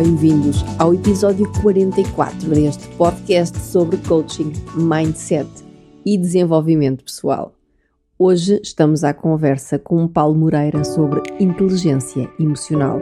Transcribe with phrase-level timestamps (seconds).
[0.00, 5.50] Bem-vindos ao episódio 44 deste podcast sobre coaching, mindset
[6.06, 7.52] e desenvolvimento pessoal.
[8.16, 13.00] Hoje estamos à conversa com o Paulo Moreira sobre inteligência emocional.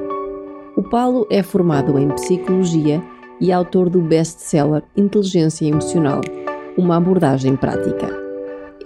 [0.74, 3.02] O Paulo é formado em psicologia
[3.42, 6.22] e autor do best-seller Inteligência Emocional,
[6.78, 8.08] uma abordagem prática.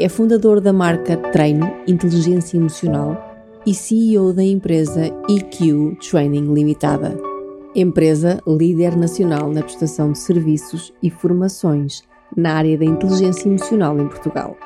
[0.00, 3.16] É fundador da marca Treino Inteligência Emocional
[3.64, 7.29] e CEO da empresa EQ Training Limitada
[7.74, 12.02] Empresa líder nacional na prestação de serviços e formações
[12.36, 14.56] na área da inteligência emocional em Portugal.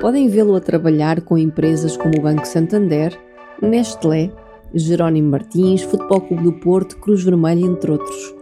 [0.00, 3.18] Podem vê-lo a trabalhar com empresas como o Banco Santander,
[3.60, 4.30] Nestlé,
[4.72, 8.34] Jerónimo Martins, Futebol Clube do Porto, Cruz Vermelha, entre outros.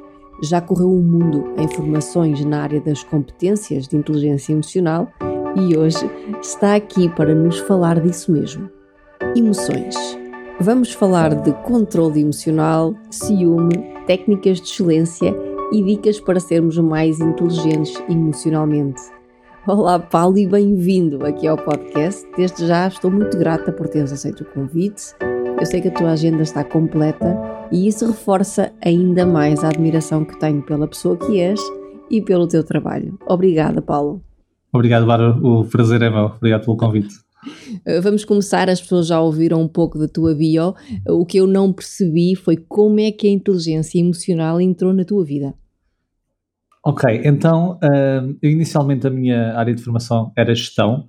[0.43, 5.11] Já correu o mundo em formações na área das competências de inteligência emocional
[5.57, 6.11] e hoje
[6.43, 8.69] está aqui para nos falar disso mesmo.
[9.35, 10.24] Emoções.
[10.61, 15.35] Vamos falar de controle emocional, ciúme, técnicas de excelência
[15.73, 19.03] e dicas para sermos mais inteligentes emocionalmente.
[19.67, 22.25] Olá, Paulo, e bem-vindo aqui ao podcast.
[22.37, 25.03] Desde já estou muito grata por teres aceito o convite.
[25.59, 27.37] Eu sei que a tua agenda está completa
[27.73, 31.61] e isso reforça ainda mais a admiração que tenho pela pessoa que és
[32.09, 33.19] e pelo teu trabalho.
[33.27, 34.23] Obrigada, Paulo.
[34.73, 35.37] Obrigado, Bárbara.
[35.43, 36.27] O prazer é meu.
[36.27, 37.24] Obrigado pelo convite.
[37.85, 40.75] Eh, vamos começar, as pessoas já ouviram um pouco da tua bio.
[41.09, 45.25] O que eu não percebi foi como é que a inteligência emocional entrou na tua
[45.25, 45.55] vida.
[46.87, 51.09] Ok, então, uh, inicialmente a minha área de formação era gestão.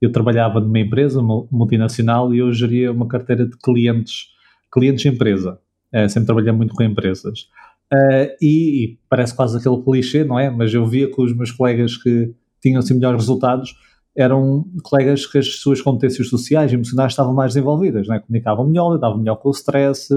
[0.00, 4.28] Eu trabalhava numa empresa multinacional e eu geria uma carteira de clientes,
[4.72, 5.58] clientes de empresa.
[5.92, 7.48] Uh, sempre trabalhei muito com empresas.
[7.92, 10.48] Uh, e, e, parece quase aquele clichê, não é?
[10.48, 12.32] Mas eu via com os meus colegas que
[12.62, 13.74] tinham assim melhores resultados
[14.16, 18.18] eram colegas que as suas competências sociais e emocionais estavam mais desenvolvidas, né?
[18.18, 20.08] comunicavam melhor, lidavam melhor com o stress,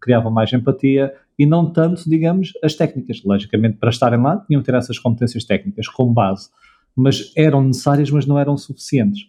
[0.00, 3.22] criavam mais empatia e não tanto, digamos, as técnicas.
[3.24, 6.50] Logicamente, para estarem lá, tinham que ter essas competências técnicas como base,
[6.94, 9.22] mas eram necessárias, mas não eram suficientes.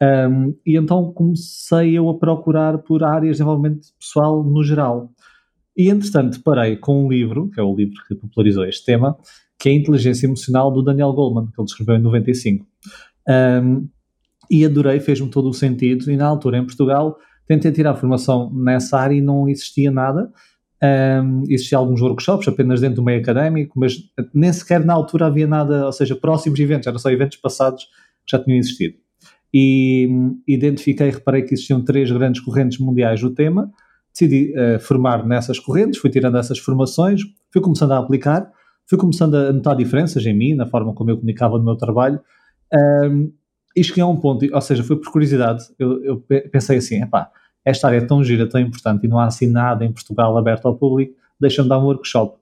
[0.00, 5.10] Um, e então comecei eu a procurar por áreas de desenvolvimento pessoal no geral.
[5.76, 9.16] E entretanto parei com um livro, que é o livro que popularizou este tema,
[9.58, 12.64] que é a Inteligência Emocional do Daniel Goleman, que ele escreveu em 95.
[13.28, 13.88] Um,
[14.50, 16.10] e adorei, fez-me todo o sentido.
[16.10, 20.30] E na altura, em Portugal, tentei tirar formação nessa área e não existia nada.
[20.82, 23.96] Um, existiam alguns workshops apenas dentro do meio académico, mas
[24.32, 28.30] nem sequer na altura havia nada, ou seja, próximos eventos, eram só eventos passados que
[28.30, 28.94] já tinham existido.
[29.52, 30.08] E
[30.46, 33.70] identifiquei, reparei que existiam três grandes correntes mundiais do tema,
[34.12, 37.22] decidi uh, formar nessas correntes, fui tirando essas formações,
[37.52, 38.48] fui começando a aplicar,
[38.88, 42.20] fui começando a notar diferenças em mim, na forma como eu comunicava no meu trabalho,
[42.74, 43.32] um,
[43.76, 47.30] e cheguei a um ponto, ou seja, foi por curiosidade, eu, eu pensei assim, epá,
[47.64, 50.66] esta área é tão gira, tão importante e não há assim nada em Portugal aberto
[50.66, 52.38] ao público, deixa-me dar um workshop.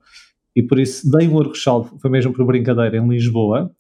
[0.54, 3.70] E por isso dei um workshop, foi mesmo por brincadeira, em Lisboa,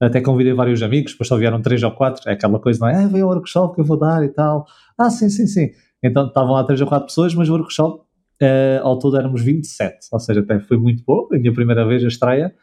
[0.00, 3.04] até convidei vários amigos, depois só vieram três ou quatro, é aquela coisa, não é?
[3.04, 4.66] Ah, vem o workshop que eu vou dar e tal.
[4.98, 5.70] Ah, sim, sim, sim.
[6.02, 8.00] Então estavam lá três ou quatro pessoas, mas o workshop,
[8.42, 12.02] uh, ao todo éramos 27, ou seja, até foi muito bom, a minha primeira vez
[12.02, 12.54] a estreia.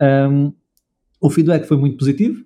[0.00, 0.52] Um,
[1.20, 2.44] o feedback foi muito positivo,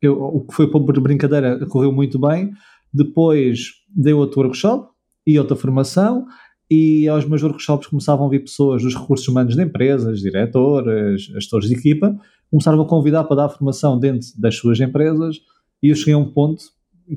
[0.00, 2.52] eu, o que foi por brincadeira correu muito bem.
[2.92, 4.90] Depois dei outro workshop
[5.26, 6.26] e outra formação,
[6.70, 11.68] e aos meus workshops começavam a vir pessoas dos recursos humanos de empresas, diretores, gestores
[11.68, 12.16] de equipa,
[12.50, 15.40] começaram a convidar para dar formação dentro das suas empresas,
[15.82, 16.64] e eu cheguei a um ponto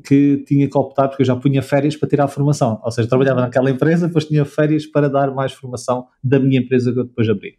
[0.04, 3.08] que tinha que optar, porque eu já punha férias para tirar a formação, ou seja,
[3.08, 7.04] trabalhava naquela empresa, depois tinha férias para dar mais formação da minha empresa que eu
[7.04, 7.54] depois abri.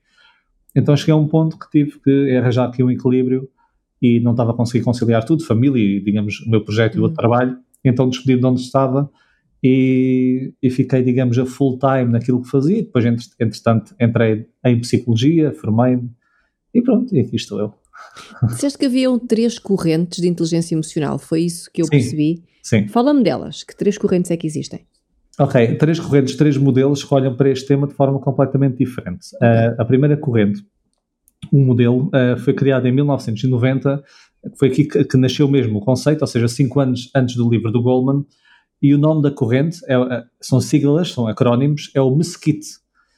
[0.75, 3.49] Então cheguei a um ponto que tive que arranjar aqui um equilíbrio
[4.05, 7.03] e não estava a conseguir conciliar tudo, família e, digamos, o meu projeto e o
[7.03, 7.29] outro uhum.
[7.29, 7.57] trabalho.
[7.83, 9.09] Então despedi de onde estava
[9.63, 12.83] e, e fiquei, digamos, a full time naquilo que fazia.
[12.83, 13.03] Depois,
[13.39, 16.11] entretanto, entrei em psicologia, formei-me
[16.71, 17.73] e pronto, e aqui estou eu.
[18.47, 22.43] Disseste que haviam três correntes de inteligência emocional, foi isso que eu sim, percebi?
[22.61, 22.87] Sim.
[22.87, 24.85] Fala-me delas, que três correntes é que existem?
[25.39, 29.35] Ok, três correntes, três modelos que olham para este tema de forma completamente diferente.
[29.35, 30.63] Uh, a primeira corrente
[31.51, 34.03] um modelo, uh, foi criado em 1990,
[34.57, 37.71] foi aqui que, que, nasceu mesmo o conceito, ou seja, cinco anos antes do livro
[37.71, 38.25] do Goldman,
[38.81, 42.67] e o nome da corrente é, são siglas, são acrónimos, é o Mesquite.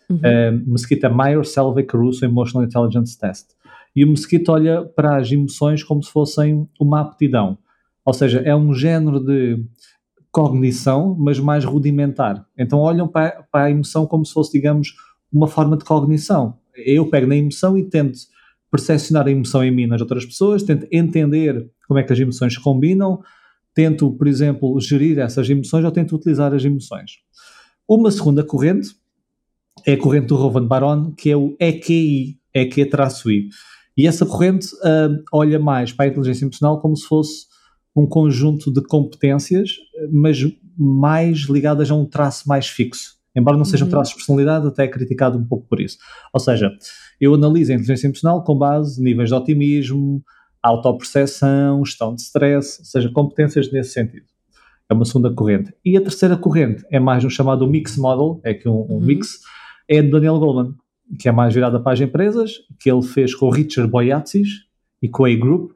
[0.09, 0.17] Uhum.
[0.17, 3.47] Uh, Mesquite é Meyer Selvey Caruso Emotional Intelligence Test.
[3.95, 7.57] E o Mesquite olha para as emoções como se fossem uma aptidão.
[8.05, 9.61] Ou seja, é um género de
[10.31, 12.45] cognição, mas mais rudimentar.
[12.57, 14.93] Então olham para, para a emoção como se fosse, digamos,
[15.33, 16.55] uma forma de cognição.
[16.85, 18.19] Eu pego na emoção e tento
[18.71, 22.53] percepcionar a emoção em mim nas outras pessoas, tento entender como é que as emoções
[22.53, 23.21] se combinam,
[23.73, 27.19] tento, por exemplo, gerir essas emoções ou tento utilizar as emoções.
[27.87, 28.89] Uma segunda corrente
[29.85, 33.49] é a corrente do Rowan Baron, que é o EQI, EQ-I.
[33.95, 37.45] E essa corrente uh, olha mais para a inteligência emocional como se fosse
[37.95, 39.77] um conjunto de competências,
[40.11, 40.37] mas
[40.77, 43.15] mais ligadas a um traço mais fixo.
[43.37, 43.91] Embora não seja um uhum.
[43.91, 45.97] traço de personalidade, até é criticado um pouco por isso.
[46.33, 46.71] Ou seja,
[47.21, 50.23] eu analiso a inteligência emocional com base em níveis de otimismo,
[50.61, 54.25] autoperceção, gestão de stress, ou seja, competências nesse sentido.
[54.89, 55.73] É uma segunda corrente.
[55.85, 59.01] E a terceira corrente é mais um chamado Mix Model, é que um, um uhum.
[59.01, 59.41] mix,
[59.87, 60.73] é de Daniel Goleman,
[61.19, 64.65] que é mais virada para as empresas, que ele fez com o Richard Boyatzis
[65.01, 65.71] e com a A-Group,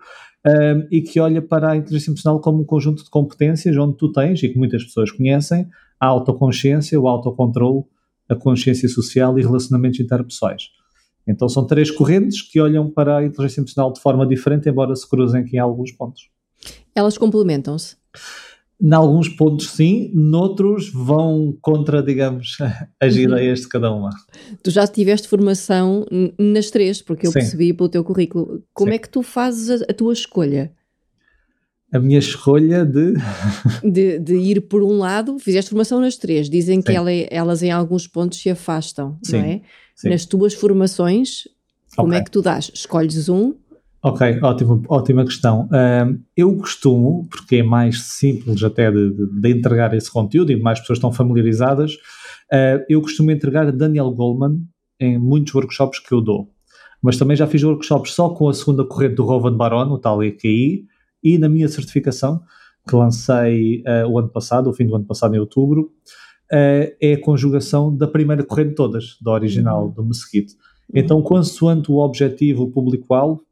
[0.45, 4.11] um, e que olha para a inteligência emocional como um conjunto de competências onde tu
[4.11, 5.67] tens, e que muitas pessoas conhecem,
[6.01, 7.83] a autoconsciência, o autocontrole,
[8.27, 10.63] a consciência social e relacionamentos interpessoais.
[11.27, 15.07] Então são três correntes que olham para a inteligência emocional de forma diferente, embora se
[15.07, 16.29] cruzem aqui em alguns pontos.
[16.95, 17.95] Elas complementam-se?
[18.81, 22.57] Em alguns pontos sim, noutros vão contra, digamos,
[22.99, 23.21] as uhum.
[23.21, 24.09] ideias de cada uma.
[24.63, 26.03] Tu já tiveste formação
[26.39, 27.39] nas três, porque eu sim.
[27.39, 28.63] percebi pelo teu currículo.
[28.73, 28.95] Como sim.
[28.95, 30.73] é que tu fazes a, a tua escolha?
[31.91, 33.13] A minha escolha de...
[33.83, 34.19] de...
[34.19, 34.35] de.
[34.35, 36.83] ir por um lado, fizeste formação nas três, dizem Sim.
[36.83, 39.37] que ela, elas em alguns pontos se afastam, Sim.
[39.37, 39.61] não é?
[39.95, 40.09] Sim.
[40.09, 41.47] Nas tuas formações,
[41.95, 42.19] como okay.
[42.19, 42.71] é que tu dás?
[42.73, 43.53] Escolhes um?
[44.03, 45.65] Ok, ótima, ótima questão.
[45.65, 50.79] Uh, eu costumo, porque é mais simples até de, de, entregar esse conteúdo e mais
[50.79, 51.93] pessoas estão familiarizadas,
[52.51, 54.59] uh, eu costumo entregar Daniel Goleman
[54.99, 56.49] em muitos workshops que eu dou.
[57.01, 60.23] Mas também já fiz workshops só com a segunda corrente do Rovan Baron, o tal
[60.23, 60.85] EQI,
[61.23, 62.41] e na minha certificação,
[62.87, 65.91] que lancei uh, o ano passado, o fim do ano passado, em outubro,
[66.51, 69.91] uh, é a conjugação da primeira corrente de todas, da original, uhum.
[69.91, 70.55] do Mesquite.
[70.93, 73.43] Então, consoante o objetivo, o público-alvo,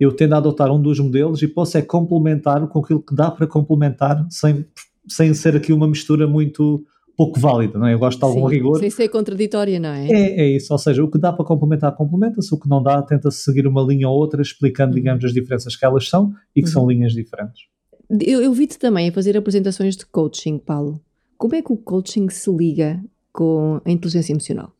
[0.00, 3.30] eu tendo a adotar um dos modelos e posso é complementar com aquilo que dá
[3.30, 4.64] para complementar sem,
[5.08, 6.84] sem ser aqui uma mistura muito
[7.18, 7.94] pouco válida, não é?
[7.94, 8.78] Eu gosto de algum Sim, rigor.
[8.78, 10.08] Sem ser contraditória, não é?
[10.08, 10.40] é?
[10.40, 13.42] É isso, ou seja, o que dá para complementar, complementa-se, o que não dá, tenta-se
[13.42, 14.94] seguir uma linha ou outra, explicando, uhum.
[14.94, 16.72] digamos, as diferenças que elas são e que uhum.
[16.72, 17.62] são linhas diferentes.
[18.08, 21.00] Eu, eu vi-te também a fazer apresentações de coaching, Paulo.
[21.36, 24.72] Como é que o coaching se liga com a inteligência emocional?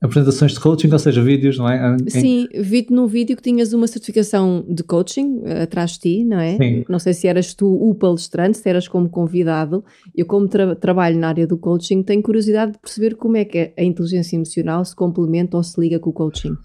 [0.00, 1.96] Apresentações de coaching, ou seja, vídeos, não é?
[1.96, 2.10] Em...
[2.10, 6.38] Sim, vi-te num vídeo que tinhas uma certificação de coaching uh, atrás de ti, não
[6.38, 6.56] é?
[6.56, 6.84] Sim.
[6.88, 9.84] Não sei se eras tu o palestrante, se eras como convidado.
[10.14, 13.72] Eu, como tra trabalho na área do coaching, tenho curiosidade de perceber como é que
[13.76, 16.56] a inteligência emocional se complementa ou se liga com o coaching.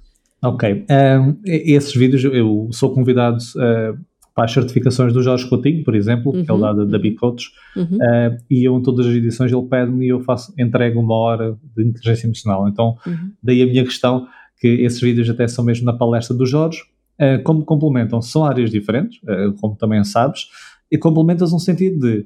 [0.44, 0.86] Ok.
[0.89, 3.98] Um, esses vídeos, eu sou convidado uh,
[4.33, 7.00] para as certificações do Jorge Coutinho, por exemplo, uhum, que é o uhum, da, da
[7.00, 7.98] Big Coach, uhum.
[7.98, 11.57] uh, e eu em todas as edições ele pede-me e eu faço, entrego uma hora
[11.75, 12.68] de inteligência emocional.
[12.68, 13.31] Então, uhum.
[13.44, 14.28] daí a minha questão,
[14.60, 16.81] que esses vídeos até são mesmo na palestra do Jorge,
[17.19, 20.47] uh, como complementam, são áreas diferentes, uh, como também sabes,
[20.90, 22.26] e complementas no sentido de,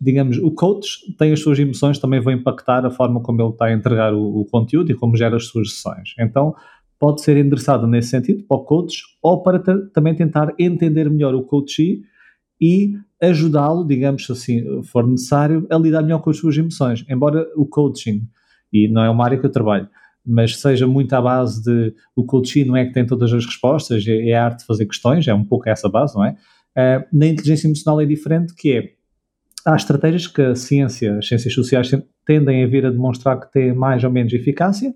[0.00, 3.66] digamos, o coach tem as suas emoções, também vão impactar a forma como ele está
[3.66, 6.14] a entregar o, o conteúdo e como gera as suas sessões.
[6.18, 6.54] Então,
[6.98, 9.58] pode ser endereçada nesse sentido para o coach ou para
[9.92, 12.00] também tentar entender melhor o coach
[12.60, 17.04] e ajudá-lo, digamos assim, for necessário, a lidar melhor com as suas emoções.
[17.08, 18.26] Embora o coaching,
[18.72, 19.88] e não é uma área que eu trabalho,
[20.24, 24.06] mas seja muito à base de o coaching não é que tem todas as respostas,
[24.06, 26.36] é, é a arte de fazer questões, é um pouco essa base, não é?
[26.76, 28.92] Uh, na inteligência emocional é diferente, que é,
[29.64, 31.90] há estratégias que a ciência, as ciências sociais
[32.26, 34.92] tendem a vir a demonstrar que têm mais ou menos eficácia,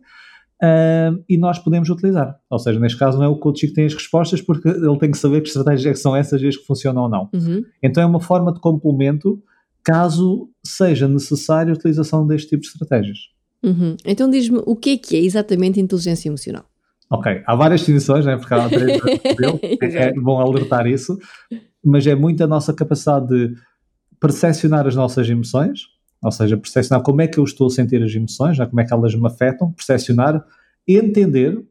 [0.63, 2.39] uh, e nós podemos utilizar.
[2.49, 5.11] Ou seja, neste caso não é o coach que tem as respostas, porque ele tem
[5.11, 7.29] que saber que estratégias é são essas e as que funcionam ou não.
[7.33, 7.63] Uhum.
[7.83, 9.43] Então é uma forma de complemento
[9.83, 13.19] caso seja necessária a utilização deste tipo de estratégias.
[13.63, 13.97] Uhum.
[14.05, 16.65] Então diz-me o que é que é exatamente inteligência emocional?
[17.11, 19.01] Ok, há várias definições, né, porque há três
[19.83, 21.19] é, é bom alertar isso,
[21.85, 23.55] mas é muito a nossa capacidade de
[24.21, 25.81] percepcionar as nossas emoções,
[26.23, 28.85] ou seja, percepcionar como é que eu estou a sentir as emoções, já como é
[28.85, 30.45] que elas me afetam, percepcionar,
[30.87, 31.63] entender,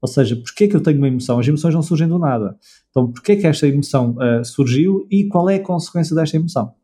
[0.00, 1.38] ou seja, porque é que eu tenho uma emoção?
[1.38, 2.58] As emoções não surgem do nada.
[2.90, 6.74] Então, porque é que esta emoção uh, surgiu e qual é a consequência desta emoção?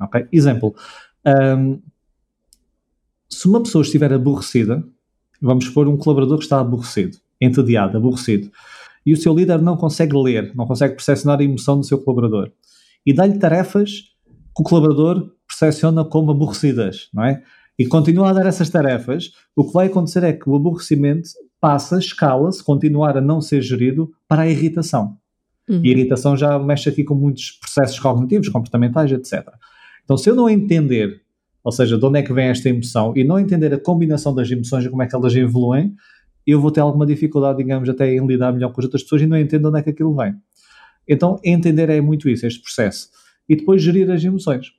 [0.00, 0.26] Ok?
[0.32, 0.74] Exemplo.
[1.26, 1.80] Um,
[3.28, 4.82] se uma pessoa estiver aborrecida,
[5.42, 8.50] vamos supor um colaborador que está aborrecido, entediado, aborrecido,
[9.04, 12.50] e o seu líder não consegue ler, não consegue percepcionar a emoção do seu colaborador,
[13.04, 17.42] e dá-lhe tarefas que o colaborador percepciona como aborrecidas, não é?
[17.78, 21.28] E continua a dar essas tarefas, o que vai acontecer é que o aborrecimento
[21.60, 25.16] passa, escala-se, continuar a não ser gerido para a irritação.
[25.68, 25.80] Uhum.
[25.84, 29.46] E a irritação já mexe aqui com muitos processos cognitivos, comportamentais, etc.
[30.04, 31.20] Então, se eu não entender,
[31.62, 34.50] ou seja, de onde é que vem esta emoção, e não entender a combinação das
[34.50, 35.94] emoções e como é que elas evoluem,
[36.46, 39.26] eu vou ter alguma dificuldade, digamos, até em lidar melhor com as outras pessoas e
[39.26, 40.34] não entendo onde é que aquilo vem.
[41.08, 43.08] Então, entender é muito isso, este processo.
[43.48, 44.72] E depois gerir as emoções.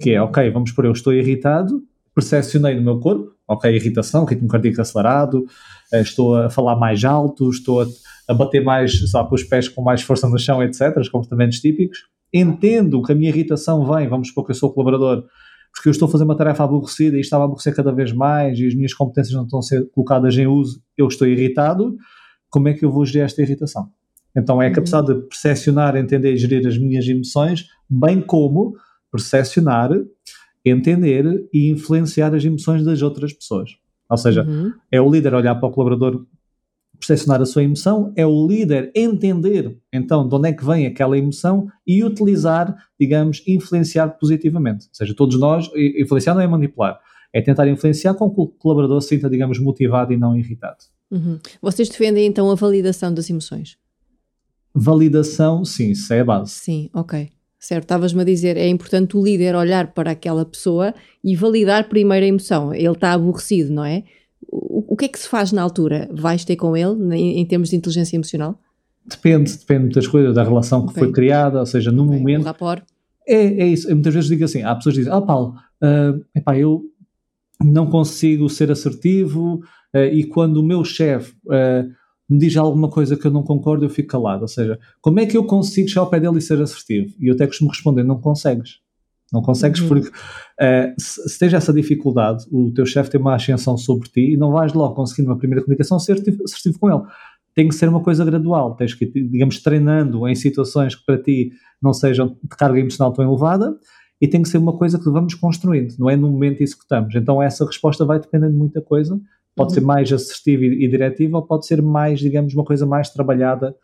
[0.00, 1.82] Que é, ok, vamos por eu estou irritado,
[2.14, 5.46] percepcionei no meu corpo, ok, irritação, ritmo cardíaco acelerado,
[5.92, 7.86] eh, estou a falar mais alto, estou a,
[8.28, 11.60] a bater mais, sabe, com os pés com mais força no chão, etc., os comportamentos
[11.60, 12.06] típicos.
[12.32, 15.24] Entendo que a minha irritação vem, vamos supor que eu sou colaborador,
[15.72, 18.58] porque eu estou a fazer uma tarefa aborrecida e estava a aborrecer cada vez mais
[18.58, 21.96] e as minhas competências não estão a ser colocadas em uso, eu estou irritado,
[22.48, 23.88] como é que eu vou gerir esta irritação?
[24.34, 28.74] Então é a capacidade de percepcionar, entender e gerir as minhas emoções, bem como
[29.10, 29.90] percepcionar
[30.70, 33.76] entender e influenciar as emoções das outras pessoas.
[34.10, 34.72] Ou seja, uhum.
[34.90, 36.26] é o líder olhar para o colaborador,
[36.98, 41.16] percepcionar a sua emoção, é o líder entender então de onde é que vem aquela
[41.16, 44.86] emoção e utilizar, digamos, influenciar positivamente.
[44.86, 46.98] Ou seja, todos nós, influenciar não é manipular,
[47.32, 50.78] é tentar influenciar com que o colaborador se sinta, digamos, motivado e não irritado.
[51.10, 51.38] Uhum.
[51.60, 53.76] Vocês defendem então a validação das emoções?
[54.74, 56.50] Validação, sim, isso é a base.
[56.50, 57.30] Sim, ok.
[57.66, 60.94] Certo, estavas-me a dizer, é importante o líder olhar para aquela pessoa
[61.24, 62.72] e validar primeiro a emoção.
[62.72, 64.04] Ele está aborrecido, não é?
[64.48, 66.08] O, o que é que se faz na altura?
[66.12, 68.56] Vais ter com ele em, em termos de inteligência emocional?
[69.04, 71.02] Depende, depende das coisas, da relação que okay.
[71.02, 72.16] foi criada, ou seja, no okay.
[72.16, 72.42] momento.
[72.42, 72.84] O rapport.
[73.26, 73.88] É, é isso.
[73.88, 76.84] Eu muitas vezes digo assim: há pessoas que dizem, ah, Paulo, uh, epá, eu
[77.60, 79.56] não consigo ser assertivo
[79.92, 81.34] uh, e quando o meu chefe.
[81.46, 81.90] Uh,
[82.28, 84.42] me diz alguma coisa que eu não concordo, eu fico calado.
[84.42, 87.14] Ou seja, como é que eu consigo chegar ao pé dele e ser assertivo?
[87.20, 88.80] E eu até costumo responder: não consegues.
[89.32, 89.88] Não consegues uhum.
[89.88, 94.34] porque uh, se, se tens essa dificuldade, o teu chefe tem uma ascensão sobre ti
[94.34, 97.02] e não vais logo conseguir numa primeira comunicação ser assertivo com ele.
[97.54, 98.76] Tem que ser uma coisa gradual.
[98.76, 101.50] Tens que ir, digamos, treinando em situações que para ti
[101.82, 103.76] não sejam de carga emocional tão elevada
[104.20, 107.14] e tem que ser uma coisa que vamos construindo, não é no momento executamos.
[107.14, 109.20] Então essa resposta vai dependendo de muita coisa
[109.56, 109.74] Pode uhum.
[109.74, 113.74] ser mais assertiva e, e diretiva ou pode ser mais, digamos, uma coisa mais trabalhada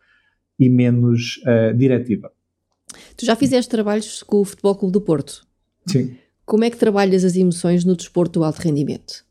[0.59, 2.31] e menos uh, diretiva.
[3.17, 5.45] Tu já fizeste trabalhos com o Futebol Clube do Porto.
[5.87, 6.15] Sim.
[6.45, 9.25] Como é que trabalhas as emoções no desporto do alto rendimento?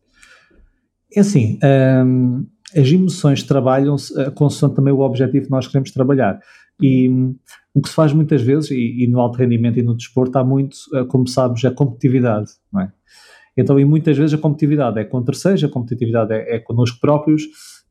[1.15, 1.59] É assim,
[2.05, 2.47] um,
[2.77, 6.41] as emoções trabalham-se uh, consoante também o objetivo que nós queremos trabalhar.
[6.81, 7.37] E um,
[7.75, 10.45] o que se faz muitas vezes, e, e, no alto rendimento e no desporto, há
[10.45, 12.93] muito, uh, como sabes, a competitividade, não é?
[13.57, 17.43] Então, e muitas vezes a competitividade é com terceiros, a competitividade é, é connosco próprios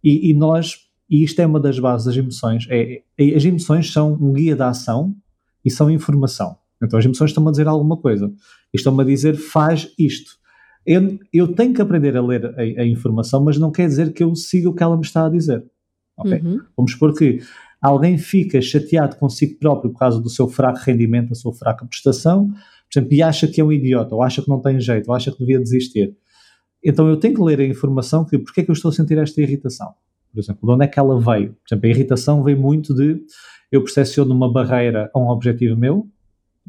[0.04, 0.78] e, e, nós,
[1.10, 4.56] e isto é uma das bases das emoções, é, é, as emoções são um guia
[4.56, 5.16] da ação
[5.64, 6.58] e são informação.
[6.82, 8.32] Então as emoções estão-me a dizer alguma coisa.
[8.74, 10.32] Estão-me a dizer faz isto.
[10.86, 14.24] Eu, eu tenho que aprender a ler a, a, informação, mas não quer dizer que
[14.24, 15.64] eu siga o que ela me está a dizer.
[16.18, 16.40] Okay?
[16.40, 16.60] Uhum.
[16.76, 17.40] Vamos supor que
[17.80, 22.52] alguém fica chateado consigo próprio por causa do seu fraco rendimento, da sua fraca prestação,
[22.92, 25.16] por exemplo, e acha que é um idiota, ou acha que não tem jeito, ou
[25.16, 26.14] acha que devia desistir.
[26.84, 29.18] Então eu tenho que ler a informação que porque é que eu estou a sentir
[29.18, 29.94] esta irritação.
[30.34, 31.54] Por exemplo, de onde é que ela veio?
[31.54, 33.22] Por exemplo, a irritação vem muito de
[33.72, 36.08] eu percepciono uma barreira a um objetivo meu,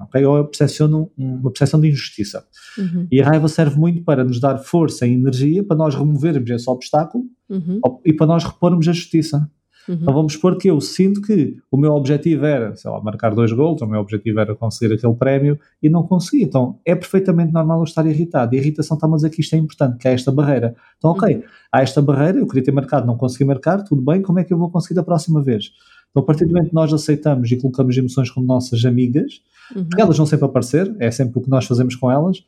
[0.01, 0.25] okay?
[0.25, 2.47] ou eu percepciono uma percepção de injustiça.
[2.79, 3.07] Uhum.
[3.11, 6.69] E a raiva serve muito para nos dar força e energia para nós removermos esse
[6.69, 7.81] obstáculo uhum.
[8.05, 9.51] e para nós repormos a justiça.
[9.89, 9.99] Uhum.
[10.01, 13.53] Então vamos supor que eu sinto que o meu objetivo era, sei lá, marcar dois
[13.53, 16.45] gols, o meu objetivo era conseguir aquele prémio e não consegui.
[16.45, 18.55] Então é perfeitamente normal eu estar irritado.
[18.55, 20.75] E a irritação está-me a dizer que isto é importante, que é esta barreira.
[20.99, 21.43] Então, ok, uhum.
[21.73, 24.53] há esta barreira, eu queria ter marcado, não consegui marcar, tudo bem, como é que
[24.53, 25.73] eu vou conseguir da próxima vez?
[26.11, 29.43] Então, a partir do momento que nós aceitamos e colocamos emoções como nossas amigas,
[29.75, 29.85] uhum.
[29.85, 32.45] porque elas vão sempre aparecer, é sempre o que nós fazemos com elas,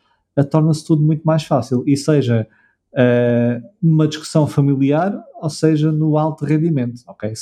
[0.51, 1.83] torna-se tudo muito mais fácil.
[1.87, 2.47] E seja
[3.83, 7.01] numa discussão familiar, ou seja, no alto rendimento.
[7.09, 7.33] Okay?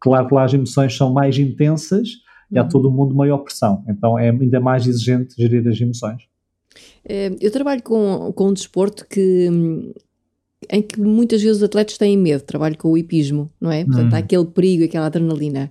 [0.00, 2.08] Claro que lá as emoções são mais intensas
[2.50, 2.68] e há uhum.
[2.68, 6.22] todo mundo maior pressão, então é ainda mais exigente gerir as emoções.
[7.04, 9.48] Eh, eu trabalho com, com um desporto que,
[10.70, 13.84] em que muitas vezes os atletas têm medo, trabalho com o hipismo, não é?
[13.84, 14.22] Portanto, há uhum.
[14.22, 15.70] aquele perigo, aquela adrenalina.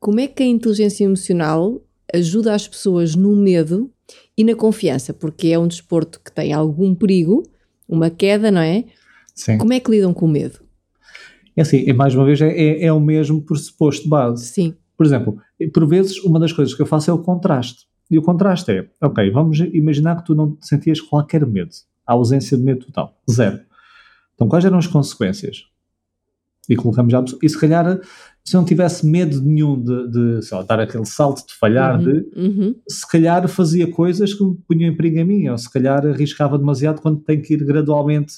[0.00, 1.80] Como é que a inteligência emocional
[2.12, 3.90] ajuda as pessoas no medo
[4.36, 5.12] e na confiança?
[5.12, 7.42] Porque é um desporto que tem algum perigo,
[7.88, 8.84] uma queda, não é?
[9.34, 9.56] Sim.
[9.58, 10.60] Como é que lidam com o medo?
[11.56, 14.46] É assim, mais uma vez, é, é, é o mesmo pressuposto base.
[14.46, 14.74] Sim.
[14.96, 15.40] Por exemplo,
[15.72, 17.86] por vezes, uma das coisas que eu faço é o contraste.
[18.10, 21.70] E o contraste é, ok, vamos imaginar que tu não sentias qualquer medo.
[22.06, 23.16] A ausência de medo total.
[23.30, 23.60] Zero.
[24.34, 25.64] Então, quais eram as consequências?
[26.68, 28.00] E colocamos já e se calhar
[28.44, 32.26] se não tivesse medo nenhum de, de lá, dar aquele salto de falhar, Uhum, de,
[32.34, 32.74] uhum.
[32.88, 37.02] se calhar fazia coisas que punham em perigo a mim, ou se calhar arriscava demasiado
[37.02, 38.36] quando tem que ir gradualmente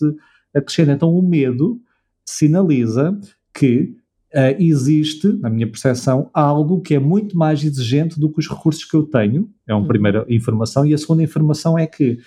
[0.54, 0.88] a crescer.
[0.88, 1.80] Então o medo
[2.24, 3.16] sinaliza
[3.54, 3.94] que
[4.32, 8.84] eh, existe, na minha percepção, algo que é muito mais exigente do que os recursos
[8.84, 9.48] que eu tenho.
[9.66, 9.88] É uma Uhum.
[9.88, 10.84] primeira informação.
[10.86, 12.18] E a segunda informação é que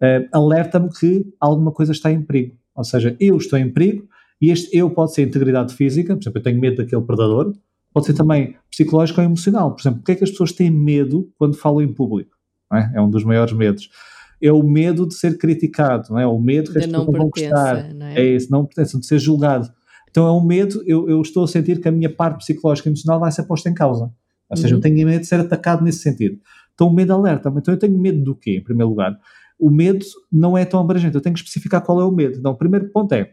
[0.00, 2.54] eh, alerta-me que alguma coisa está em perigo.
[2.74, 4.06] Ou seja, eu estou em perigo
[4.40, 7.54] e este eu pode ser integridade física, por exemplo, eu tenho medo daquele predador,
[7.92, 9.72] pode ser também psicológico ou emocional.
[9.74, 12.36] Por exemplo, porque é que as pessoas têm medo quando falam em público?
[12.72, 12.98] É?
[12.98, 13.88] é um dos maiores medos.
[14.42, 16.26] É o medo de ser criticado, não é?
[16.26, 17.94] O medo que as Da pessoas não vão gostar.
[17.94, 18.36] não É é?
[18.36, 19.70] isso, não pertence, de ser julgado.
[20.10, 22.90] Então é um medo, eu, eu estou a sentir que a minha parte psicológica e
[22.90, 24.12] emocional vai ser posta em causa.
[24.50, 24.78] Ou seja, Uhum.
[24.78, 26.38] eu tenho medo de ser atacado nesse sentido.
[26.74, 27.58] Então o medo alerta-me.
[27.58, 29.18] Então eu tenho medo do quê, em primeiro lugar?
[29.58, 32.38] O medo não é tão abrangente, eu tenho que especificar qual é o medo.
[32.38, 33.32] Então o primeiro ponto é,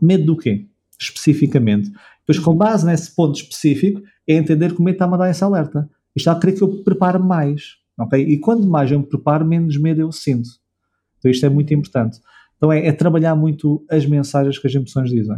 [0.00, 0.66] medo do quê?
[0.98, 1.90] Especificamente.
[2.20, 5.42] Depois, com base nesse ponto específico, é entender que o medo está a dar esse
[5.42, 5.88] alerta.
[6.14, 7.76] Isto está a querer que eu prepare mais.
[7.98, 8.20] ok?
[8.22, 10.48] E quanto mais eu me preparo, menos medo eu sinto.
[11.18, 12.18] Então isto é muito importante.
[12.56, 15.36] Então é, é trabalhar muito as mensagens que as emoções dizem.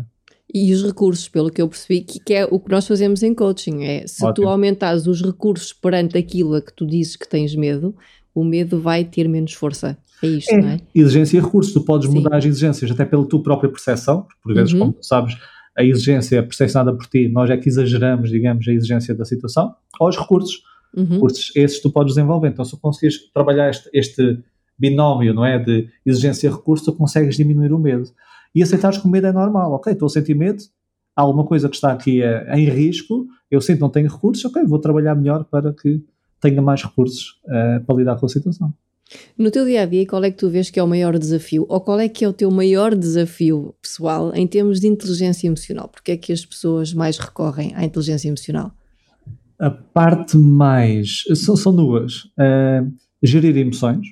[0.52, 3.34] E os recursos, pelo que eu percebi, que, que é o que nós fazemos em
[3.34, 3.82] coaching.
[3.82, 4.48] É se tu Ótimo.
[4.48, 7.94] aumentares os recursos perante aquilo a que tu dizes que tens medo,
[8.34, 9.96] o medo vai ter menos força.
[10.22, 10.56] É isto, É.
[10.60, 10.80] não é?
[10.94, 11.72] Exigência e recursos.
[11.72, 12.14] Tu podes Sim.
[12.14, 14.22] mudar as exigências até pela tua própria percepção.
[14.22, 14.78] porque Por vezes, Uhum.
[14.80, 15.36] como tu sabes,
[15.76, 17.28] a exigência é percepcionada por ti.
[17.28, 19.74] Nós é que exageramos, digamos, a exigência da situação.
[20.00, 20.62] Ou os recursos.
[20.96, 21.04] Uhum.
[21.06, 22.48] recursos esses tu podes desenvolver.
[22.48, 24.38] Então, se tu conseguires trabalhar este, este
[24.78, 28.08] binómio, não é, de exigência e recurso, tu consegues diminuir o medo.
[28.54, 29.72] E aceitares que o medo é normal.
[29.72, 30.62] Ok, estou a sentir medo,
[31.16, 34.44] há alguma coisa que está aqui eh, em risco, eu sinto que não tenho recursos,
[34.44, 36.00] ok, vou trabalhar melhor para que
[36.40, 38.72] tenha mais recursos eh, para lidar com a situação.
[39.38, 41.66] No teu dia a dia, qual é que tu vês que é o maior desafio?
[41.68, 45.88] Ou qual é que é o teu maior desafio pessoal em termos de inteligência emocional?
[45.88, 48.72] Porque é que as pessoas mais recorrem à inteligência emocional?
[49.58, 51.24] A parte mais.
[51.34, 52.28] São, são duas.
[52.38, 52.82] Eh,
[53.22, 54.06] gerir emoções.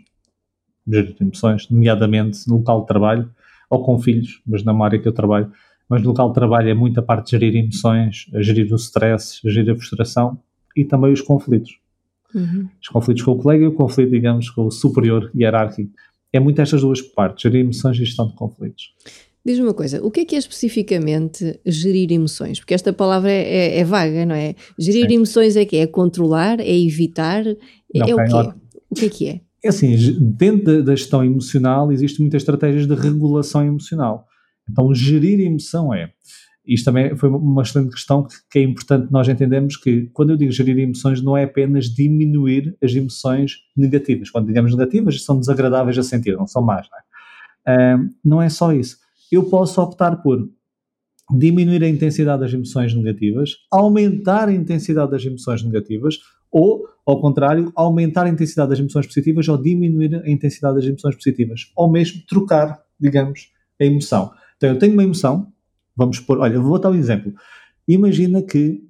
[0.86, 3.30] Gerir emoções, nomeadamente no local de trabalho,
[3.70, 5.50] ou com filhos, mas na área que eu trabalho.
[5.88, 9.72] Mas no local de trabalho é muita parte de gerir emoções, gerir o stress, gerir
[9.72, 10.38] a frustração
[10.76, 11.81] e também os conflitos.
[12.34, 12.68] Uhum.
[12.80, 15.90] Os conflitos com o colega e o conflito, digamos, com o superior hierárquico.
[16.32, 18.94] É muito estas duas partes, gerir emoções e gestão de conflitos.
[19.44, 22.60] Diz-me uma coisa, o que é que é especificamente gerir emoções?
[22.60, 24.54] Porque esta palavra é, é- é vaga, não é?
[24.78, 25.14] Gerir Sim.
[25.14, 27.56] emoções é que é controlar, é evitar, é,
[27.94, 28.54] Não, é o quê?
[28.88, 29.40] O que é que é?
[29.64, 34.26] É assim, dentro da, gestão emocional existem muitas estratégias de regulação emocional.
[34.68, 36.10] Então, gerir emoção é.
[36.66, 40.52] Isto também foi uma- excelente questão que, é importante nós entendermos que quando eu digo
[40.52, 44.30] gerir emoções não é apenas diminuir as emoções negativas.
[44.30, 46.86] Quando digamos negativas são desagradáveis a sentir, não são más.
[46.90, 47.02] Não é,
[47.94, 48.96] Ah, não é só isso.
[49.30, 50.48] Eu posso optar por
[51.38, 56.18] diminuir a intensidade das emoções negativas, aumentar a intensidade das emoções negativas
[56.50, 61.14] ou, ao contrário, aumentar a intensidade das emoções positivas ou diminuir a intensidade das emoções
[61.14, 61.72] positivas.
[61.76, 64.30] Ou mesmo trocar, digamos, a emoção.
[64.56, 65.51] Então, eu tenho uma emoção,
[65.96, 67.32] vamos pôr, olha, vou dar um exemplo.
[67.86, 68.82] Imagina que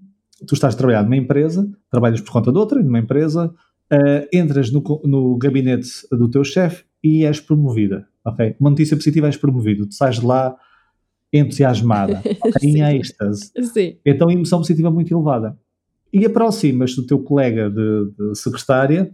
[0.47, 3.53] tu estás a trabalhar numa empresa, trabalhas por conta de outra, numa empresa,
[3.91, 8.57] eh, entras no, no gabinete do teu chefe e és promovida, ok?
[8.59, 9.87] Uma notícia positiva, és promovido.
[9.87, 10.57] Tu sais de lá
[11.33, 12.55] entusiasmada, ok?
[12.63, 13.51] em êxtase.
[13.73, 13.97] Sim.
[14.05, 15.59] Então a emoção positiva é muito elevada.
[16.13, 19.11] E aproximas do teu colega de, de secretária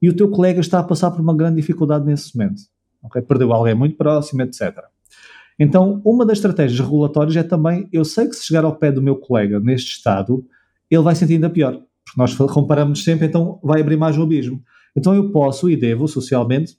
[0.00, 2.62] e o teu colega está a passar por uma grande dificuldade nesse momento.
[3.02, 3.20] ok?
[3.22, 4.78] Perdeu alguém muito próximo, etc.
[5.60, 9.02] Então, uma das estratégias regulatórias é também, eu sei que se chegar ao pé do
[9.02, 10.42] meu colega neste estado,
[10.90, 11.72] ele vai sentir ainda pior.
[11.72, 14.62] Porque nós comparamos sempre, então vai abrir mais o abismo.
[14.96, 16.78] Então eu posso e devo, socialmente,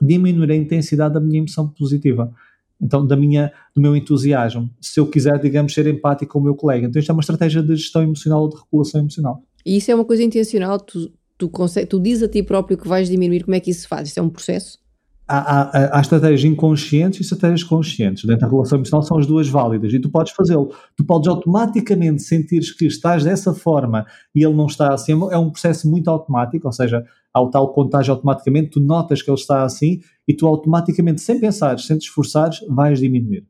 [0.00, 2.32] diminuir a intensidade da minha emoção positiva.
[2.80, 4.70] Então, da minha, do meu entusiasmo.
[4.80, 6.86] Se eu quiser, digamos, ser empático com o meu colega.
[6.86, 9.42] Então, isto é uma estratégia de gestão emocional ou de regulação emocional.
[9.64, 11.50] E isso é uma coisa intencional, tu, tu,
[11.88, 14.10] tu dizes a ti próprio que vais diminuir, como é que isso se faz?
[14.10, 14.78] Isso é um processo?
[15.28, 18.24] Há, há, há estratégias inconscientes e estratégias conscientes.
[18.24, 20.72] Dentro da regulação emocional são as duas válidas e tu podes fazê-lo.
[20.96, 25.12] Tu podes automaticamente sentir que estás dessa forma e ele não está assim.
[25.30, 29.38] É um processo muito automático, ou seja, ao tal contágio automaticamente, tu notas que ele
[29.38, 33.44] está assim e tu automaticamente, sem pensar, sem te esforçares, vais diminuir.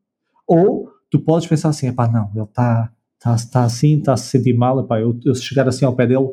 [0.46, 4.30] Ou tu podes pensar assim, epá, não, ele está, está, está assim, está a se
[4.30, 6.26] sentir mal, epá, eu, eu se chegar assim ao pé dele,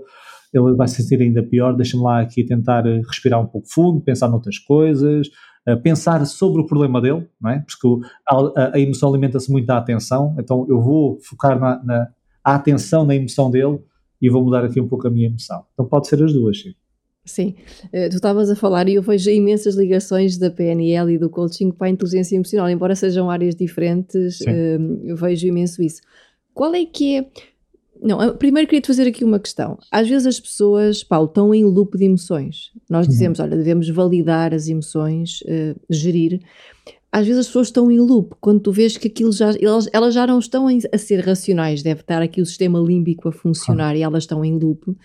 [0.54, 4.02] ele vai se sentir ainda pior, deixa-me lá aqui tentar eh, respirar um pouco fundo,
[4.02, 5.28] pensar noutras coisas,
[5.68, 7.66] uh, pensar sobre o problema dele, não é?
[7.66, 12.08] Porque a, a, emoção alimenta-se muito da atenção, então eu vou focar na, na
[12.44, 13.80] a atenção na emoção dele
[14.22, 15.64] e vou mudar aqui um pouco a minha emoção.
[15.74, 16.74] Então pode ser as duas, sim.
[17.26, 21.30] Sim, uh, tu estavas a falar e eu vejo imensas ligações da PNL e do
[21.30, 26.02] coaching para a inteligência emocional, embora sejam áreas diferentes, eu vejo imenso isso.
[26.54, 27.26] Qual é que é.
[28.04, 29.80] Não, primeiro queria-te fazer aqui uma questão.
[29.90, 32.72] Às vezes as pessoas, Paulo, estão em loop de emoções.
[32.90, 33.12] Nós uhum.
[33.12, 33.46] dizemos, uhum.
[33.46, 36.42] olha, devemos validar as emoções, uh, gerir.
[37.10, 40.14] Às vezes as pessoas estão em loop, quando tu vês que aquilo já, elas, elas
[40.14, 44.02] já não estão a ser racionais, deve estar aqui o sistema límbico a funcionar e
[44.02, 44.98] elas estão em loop.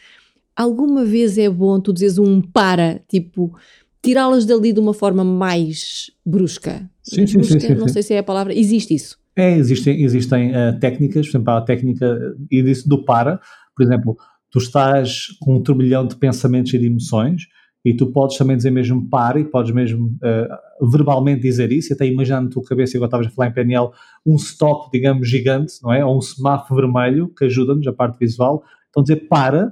[0.57, 3.55] Alguma vez é bom tu dizes um para, tipo,
[4.03, 6.91] tirá-las dali de uma forma mais brusca?
[7.03, 9.19] Sim, sim, brusca, sim, sim, Não sei se é a palavra, existe isso.
[9.38, 12.18] É, existem, existem uh, técnicas, por exemplo, a técnica
[12.51, 13.40] e disse do para,
[13.77, 14.16] por exemplo,
[14.51, 17.42] tu estás com um turbilhão de pensamentos e de emoções
[17.85, 22.05] e tu podes também dizer mesmo para e podes mesmo uh, verbalmente dizer isso, até
[22.05, 23.90] imaginando tu cabeça, igual estavas a falar em PNL,
[24.27, 26.05] um stop, digamos, gigante, não é?
[26.05, 28.64] Ou um semáforo vermelho que ajuda-nos, a parte visual.
[28.90, 29.70] Então dizer para,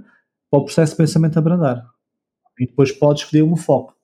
[0.48, 1.84] para o processo de pensamento abrandar.
[2.60, 3.94] E depois podes escolher um foco.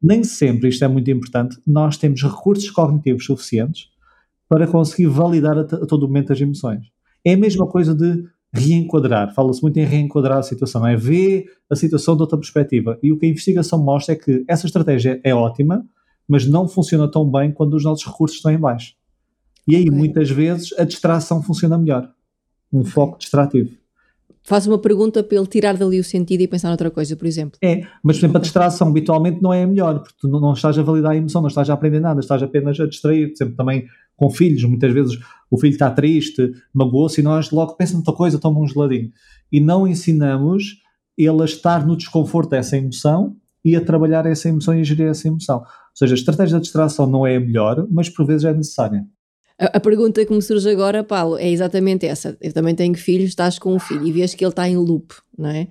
[0.00, 3.91] Nem sempre, isto é muito importante, nós temos recursos cognitivos suficientes
[4.52, 6.84] para conseguir validar a, a todo momento as emoções.
[7.24, 9.34] É a mesma coisa de reenquadrar.
[9.34, 12.98] Fala-se muito em reenquadrar a situação, é ver a situação de outra perspectiva.
[13.02, 15.82] E o que a investigação mostra é que essa estratégia é ótima,
[16.28, 18.92] mas não funciona tão bem quando os nossos recursos estão em baixo.
[19.66, 19.96] E aí, okay.
[19.96, 22.10] muitas vezes, a distração funciona melhor.
[22.70, 23.70] Um foco distrativo
[24.42, 27.58] faz uma pergunta para ele tirar dali o sentido e pensar noutra coisa, por exemplo.
[27.62, 30.78] É, mas por exemplo, a distração habitualmente não é a melhor, porque tu não estás
[30.78, 33.28] a validar a emoção, não estás a aprender nada, estás apenas a distrair.
[33.28, 33.86] Por exemplo, também
[34.22, 35.18] com filhos, muitas vezes
[35.50, 39.10] o filho está triste, magoou-se e nós logo pensa noutra coisa, toma um geladinho.
[39.50, 40.76] E não ensinamos
[41.18, 45.08] ele a estar no desconforto dessa emoção e a trabalhar essa emoção e a gerir
[45.08, 45.58] essa emoção.
[45.58, 49.04] Ou seja, a estratégia da distração não é a melhor, mas por vezes é necessária.
[49.58, 52.36] A, a, pergunta que me surge agora, Paulo, é exatamente essa.
[52.40, 55.14] Eu também tenho filhos, estás com um filho e vês que ele está em loop,
[55.36, 55.66] não é?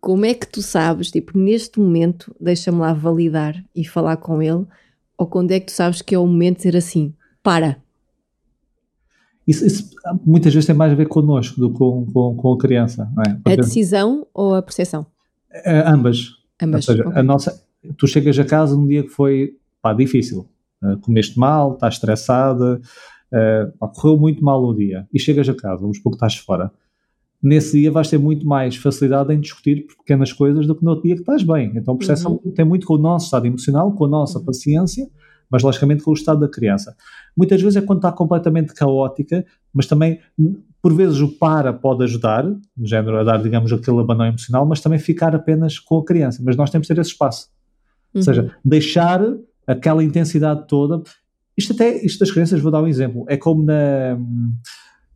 [0.00, 4.66] Como é que tu sabes, tipo, neste momento, deixa-me lá validar e falar com ele,
[5.16, 7.14] ou quando é que tu sabes que é o momento de ser assim?
[7.48, 7.78] Para.
[9.46, 9.90] Isso, isso
[10.26, 13.22] muitas vezes tem mais a ver connosco do que com, com, com a criança, não
[13.22, 13.52] é?
[13.54, 15.06] a decisão ou a percepção?
[15.50, 16.32] É, ambas.
[16.62, 16.86] Ambas.
[16.86, 17.20] Ou seja, okay.
[17.20, 17.62] a nossa,
[17.96, 20.46] tu chegas a casa num dia que foi pá, difícil
[20.80, 22.80] Uh, comeste mal, estás estressada,
[23.32, 26.70] uh, correu muito mal o dia e chegas a casa, vamos supor que estás fora.
[27.42, 31.02] Nesse dia vais ter muito mais facilidade em discutir pequenas coisas do que no outro
[31.02, 31.72] dia que estás bem.
[31.74, 32.52] Então o processo uhum.
[32.52, 34.44] tem muito com o nosso estado emocional, com a nossa uhum.
[34.44, 35.08] paciência,
[35.50, 36.94] mas logicamente com o estado da criança.
[37.36, 40.20] Muitas vezes é quando está completamente caótica, mas também
[40.80, 44.80] por vezes o para pode ajudar, no género a dar, digamos, aquele abanão emocional, mas
[44.80, 46.42] também ficar apenas com a criança.
[46.44, 47.48] Mas nós temos que ter esse espaço.
[48.14, 48.20] Uhum.
[48.20, 48.50] Ou seja, uhum.
[48.64, 49.20] deixar
[49.66, 51.02] aquela intensidade toda.
[51.56, 54.16] Isto até, isto das crianças, vou dar um exemplo, é como na,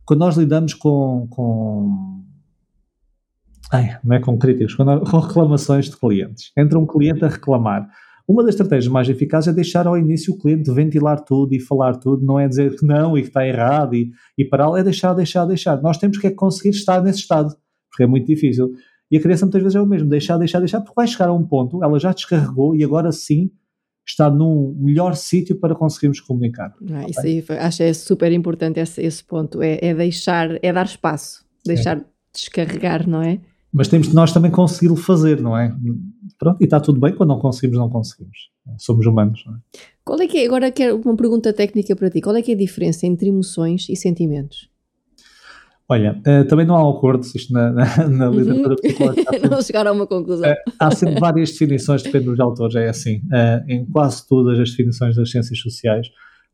[0.05, 2.21] quando nós lidamos com, com
[3.71, 4.83] ai, não é com críticos, com
[5.19, 6.51] reclamações de clientes.
[6.57, 7.89] Entra um cliente a reclamar.
[8.27, 11.97] Uma das estratégias mais eficazes é deixar ao início o cliente ventilar tudo e falar
[11.97, 15.13] tudo, não é dizer que não e que está errado e, e parar, é deixar,
[15.13, 15.81] deixar, deixar.
[15.81, 17.53] Nós temos que é conseguir estar nesse estado,
[17.89, 18.71] porque é muito difícil.
[19.11, 21.33] E a criança muitas vezes é o mesmo, deixar, deixar, deixar, porque vai chegar a
[21.33, 23.51] um ponto, ela já descarregou e agora sim
[24.05, 26.73] está num melhor sítio para conseguirmos comunicar.
[26.91, 30.85] Ah, isso aí acho é super importante esse, esse ponto, é, é, deixar, é dar
[30.85, 32.05] espaço, deixar é.
[32.33, 33.39] descarregar, não é?
[33.73, 35.75] Mas temos de nós também conseguir fazer, não é?
[36.37, 38.51] Pronto, e está tudo bem, quando não conseguimos, não conseguimos.
[38.77, 39.57] Somos humanos, não é?
[40.05, 42.53] Qual é que é, agora quero uma pergunta técnica para ti, qual é que é
[42.53, 44.69] a diferença entre emoções e sentimentos?
[45.89, 48.39] Olha, uh, também não há um acordo, isto na, na, na uhum.
[48.39, 49.39] literatura psicológica.
[49.49, 50.49] não chegaram a uma conclusão.
[50.49, 54.69] Uh, há sempre várias definições, depende dos autores, é assim, uh, em quase todas as
[54.69, 56.07] definições das ciências sociais,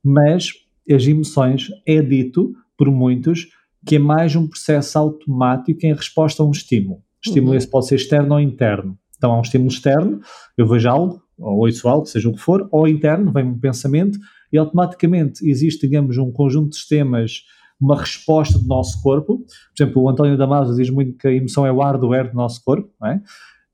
[0.04, 0.52] mas
[0.90, 3.48] as emoções é dito por muitos
[3.86, 7.02] que é mais um processo automático em resposta a um estímulo.
[7.26, 7.58] Estímulo uhum.
[7.58, 8.98] esse pode ser externo ou interno.
[9.18, 10.22] Então há um estímulo externo,
[10.58, 14.18] eu vejo algo, ou ouço algo, seja o que for, ou interno, vem um pensamento,
[14.52, 17.44] e automaticamente existe, digamos, um conjunto de sistemas
[17.80, 19.38] uma resposta do nosso corpo.
[19.38, 22.62] Por exemplo, o António Damasio diz muito que a emoção é o hardware do nosso
[22.64, 23.22] corpo, é?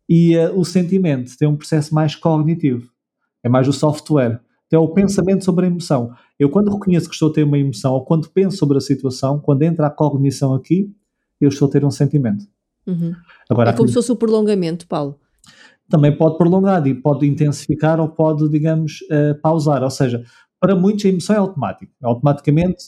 [0.07, 2.89] e uh, o sentimento tem um processo mais cognitivo,
[3.43, 4.39] é mais o software.
[4.67, 6.11] Então, é o pensamento sobre a emoção.
[6.39, 9.39] Eu, quando reconheço que estou a ter uma emoção, ou quando penso sobre a situação,
[9.39, 10.91] quando entra a cognição aqui,
[11.39, 12.45] eu estou a ter um sentimento.
[12.87, 13.13] Uhum.
[13.49, 15.19] Agora, é como se fosse o prolongamento, Paulo.
[15.89, 19.83] Também pode prolongar e pode intensificar ou pode, digamos, uh, pausar.
[19.83, 20.23] Ou seja,
[20.59, 21.91] para muitos a emoção é automática.
[22.01, 22.83] Automaticamente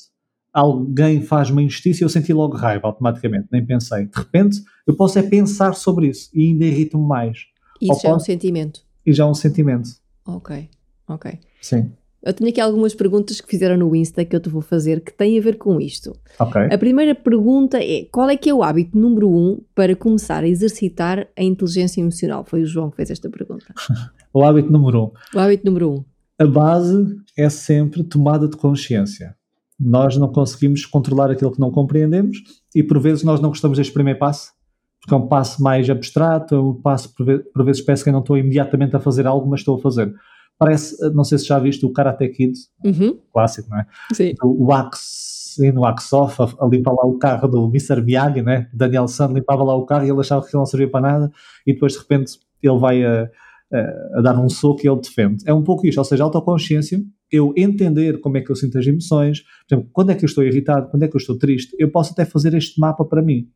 [0.52, 4.08] alguém faz uma injustiça e eu senti logo raiva automaticamente, nem pensei.
[4.08, 7.46] De repente, eu posso é pensar sobre isso e ainda irrita-me mais.
[7.80, 8.82] Isso já é um sentimento.
[9.06, 9.90] E já é um sentimento.
[10.26, 10.68] Ok,
[11.08, 11.40] ok.
[11.62, 11.92] Sim.
[12.28, 15.14] Eu tenho aqui algumas perguntas que fizeram no Insta que eu te vou fazer que
[15.14, 16.14] têm a ver com isto.
[16.38, 16.62] Ok.
[16.70, 20.48] A primeira pergunta é: qual é que é o hábito número um para começar a
[20.48, 22.44] exercitar a inteligência emocional?
[22.44, 23.66] Foi o João que fez esta pergunta.
[24.34, 25.12] O hábito número um.
[25.36, 26.06] O hábito número um.
[26.38, 29.36] A base é sempre tomada de consciência.
[29.80, 32.38] Nós não conseguimos controlar aquilo que não compreendemos
[32.76, 34.52] e por vezes nós não gostamos deste primeiro passo,
[35.00, 38.20] porque é um passo mais abstrato, é um passo por vezes parece que eu não
[38.20, 40.14] estou imediatamente a fazer algo, mas estou a fazer.
[40.60, 43.18] Parece, não sei se já viste o Karate Kid, Uhum.
[43.32, 43.86] clássico, não é?
[44.14, 44.34] Sim.
[44.44, 48.02] o Wax, no Wax Off, a, a limpar lá o carro do Mr.
[48.02, 48.68] Miyagi, né?
[48.74, 51.32] Daniel San limpava lá o carro e ele achava que ele não servia para nada
[51.66, 53.30] e depois de repente ele vai a,
[53.72, 55.44] a, a dar um soco e ele defende.
[55.46, 57.00] É um pouco isto, ou seja, autoconsciência,
[57.32, 60.28] eu entender como é que eu sinto as emoções, por exemplo, quando é que eu
[60.28, 63.22] estou irritado, quando é que eu estou triste, eu posso até fazer este mapa para
[63.22, 63.48] mim.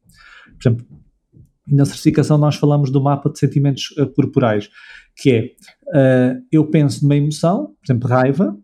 [0.60, 0.86] Por exemplo,
[1.75, 4.69] na certificação nós falamos do mapa de sentimentos eh, corporais,
[5.15, 5.51] que é,
[5.93, 8.57] eh, eu penso numa emoção, por exemplo, raiva,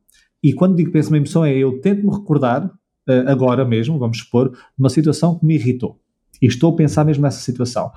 [0.43, 2.69] e quando digo penso numa emoção é eu tento-me recordar,
[3.07, 5.99] eh, agora mesmo, vamos supor, numa situação que me irritou.
[6.41, 7.91] E estou a pensar mesmo nessa situação.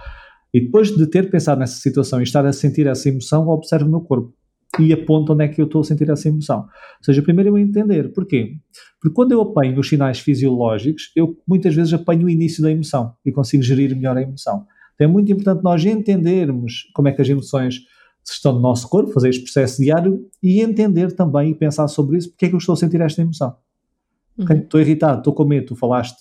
[0.52, 3.90] E depois de ter pensado nessa situação e estar a sentir essa emoção, observo o
[3.90, 4.34] meu corpo
[4.78, 6.60] e aponto onde é que eu estou a sentir essa emoção.
[6.60, 8.12] Ou seja, primeiro eu entender.
[8.12, 8.56] Porquê?
[9.00, 13.14] Porque quando eu apanho os sinais fisiológicos, eu muitas vezes apanho o início da emoção
[13.24, 14.66] e consigo gerir melhor a emoção.
[15.00, 17.80] Então é muito importante nós entendermos como é que as emoções
[18.22, 22.28] estão no nosso corpo, fazer este processo diário e entender também e pensar sobre isso,
[22.28, 23.56] porque é que eu estou a sentir esta emoção.
[24.36, 24.58] Uhum.
[24.58, 26.18] Estou irritado, estou com medo, tu falaste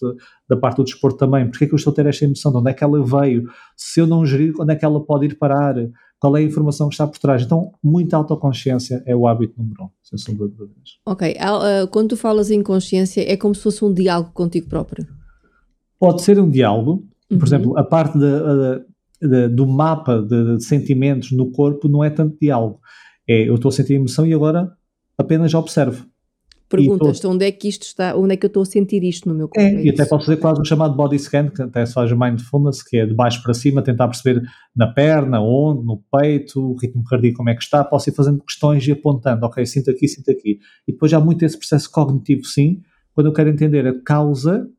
[0.47, 2.57] da parte do desporto também, porque é que eu estou a ter esta emoção, de
[2.57, 5.37] onde é que ela veio, se eu não gerir, onde é que ela pode ir
[5.37, 5.75] parar,
[6.17, 7.43] qual é a informação que está por trás.
[7.43, 10.99] Então, muita autoconsciência é o hábito número um, sem sombra de dúvidas.
[11.05, 11.35] Ok.
[11.37, 15.05] Ah, quando tu falas em consciência, é como se fosse um diálogo contigo próprio.
[15.99, 17.37] Pode ser um diálogo, Uhum.
[17.37, 18.81] por exemplo, a parte da- da-
[19.21, 22.79] da- do mapa de, de sentimentos no corpo não é tanto diálogo,
[23.27, 24.71] é eu estou a sentir emoção e agora
[25.17, 26.05] apenas observo.
[26.69, 29.33] Perguntas-te onde é que isto está, onde é que eu estou a sentir isto no
[29.33, 29.59] meu corpo.
[29.59, 32.11] É, é e até posso fazer quase um chamado body scan, que até se faz
[32.11, 34.43] mindfulness, que é de baixo para cima, tentar perceber
[34.75, 38.43] na perna, onde, no peito, o ritmo cardíaco como é que está, posso ir fazendo
[38.43, 40.59] questões e apontando, ok, sinto aqui, sinto aqui.
[40.87, 42.81] E depois há muito esse processo cognitivo, sim,
[43.15, 44.69] quando eu quero entender a causa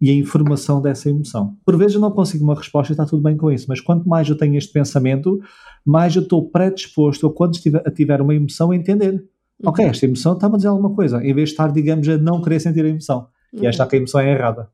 [0.00, 1.56] e a informação dessa emoção.
[1.64, 4.08] Por vezes eu não consigo uma resposta e está tudo bem com isso, mas quanto
[4.08, 5.40] mais eu tenho este pensamento,
[5.84, 9.12] mais eu estou predisposto, ou quando estiver, a tiver uma emoção, a entender.
[9.14, 9.70] Uhum.
[9.70, 12.42] Ok, esta emoção está-me a dizer alguma coisa, em vez de estar, digamos, a não
[12.42, 13.28] querer sentir a emoção.
[13.52, 14.68] E esta que a emoção é errada.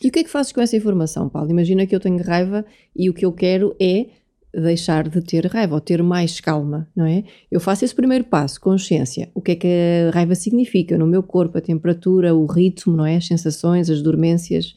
[0.00, 1.50] E o que é que fazes com essa informação, Paulo?
[1.50, 4.06] Imagina que eu tenho raiva e o que eu quero é
[4.54, 7.24] deixar de ter raiva ou ter mais calma, não é?
[7.50, 9.30] Eu faço esse primeiro passo, consciência.
[9.34, 9.68] O que é que
[10.08, 13.16] a raiva significa no meu corpo, a temperatura, o ritmo, não é?
[13.16, 14.74] As sensações, as dormências.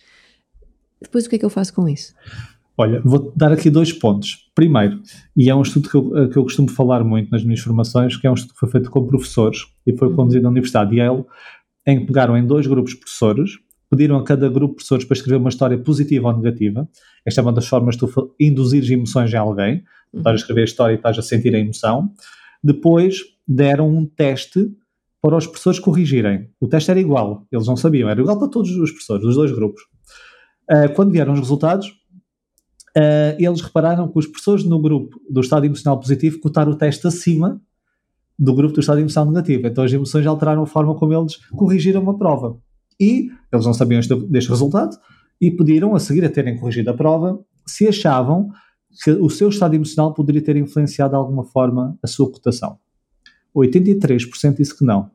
[1.01, 2.13] Depois o que é que eu faço com isso?
[2.77, 4.49] Olha, vou dar aqui dois pontos.
[4.55, 5.01] Primeiro,
[5.35, 8.15] e é um estudo que eu, eh, que eu costumo falar muito nas minhas formações,
[8.15, 10.15] que é um estudo que foi feito com professores e foi Uhum.
[10.15, 11.25] conduzido na Universidade de Yale,
[11.85, 13.51] em que pegaram em dois grupos de professores,
[13.89, 16.87] pediram a cada grupo de professores para escrever uma história positiva ou negativa.
[17.25, 19.83] Esta é uma das formas de tu induzires emoções em alguém.
[20.11, 22.11] Tu Estás a escrever a história e estás a sentir a emoção.
[22.63, 24.71] Depois deram um teste
[25.21, 26.49] para os professores corrigirem.
[26.59, 29.51] O teste era igual, eles não sabiam, era igual para todos os professores, dos dois
[29.51, 29.81] grupos.
[30.69, 31.91] Ah, quando vieram os resultados,
[32.95, 37.05] ah, eles repararam que os professores no grupo do estado emocional positivo cotaram o teste
[37.07, 37.61] acima
[38.37, 39.67] do grupo do estado emocional negativo.
[39.67, 42.57] Então as emoções alteraram a forma como eles corrigiram a prova.
[42.99, 44.97] E eles não sabiam este, deste resultado
[45.39, 48.49] e pediram a seguir a terem corrigido a prova se achavam
[49.03, 52.77] que o seu estado emocional poderia ter influenciado de alguma forma a sua cotação.
[53.55, 55.11] 83% disse que não.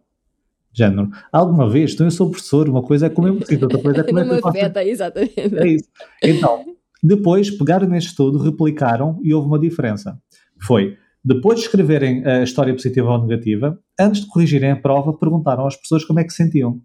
[0.73, 1.11] Género.
[1.33, 4.01] Alguma vez, então eu sou professor, uma coisa é como eu me sinto, outra coisa
[4.01, 5.39] é como que Não me afeta, exatamente.
[5.39, 5.89] é isso.
[6.23, 6.65] Então,
[7.03, 10.19] depois pegaram neste estudo, replicaram e houve uma diferença.
[10.61, 15.67] Foi, depois de escreverem a história positiva ou negativa, antes de corrigirem a prova, perguntaram
[15.67, 16.81] às pessoas como é que se sentiam.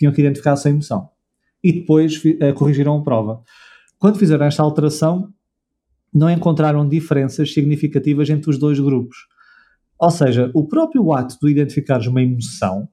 [0.00, 1.10] Tinham que identificar a sua emoção.
[1.62, 3.42] E depois eh, corrigiram a prova.
[3.98, 5.32] Quando fizeram esta alteração,
[6.12, 9.18] não encontraram diferenças significativas entre os dois grupos.
[9.98, 12.88] Ou seja, o próprio ato de identificares uma emoção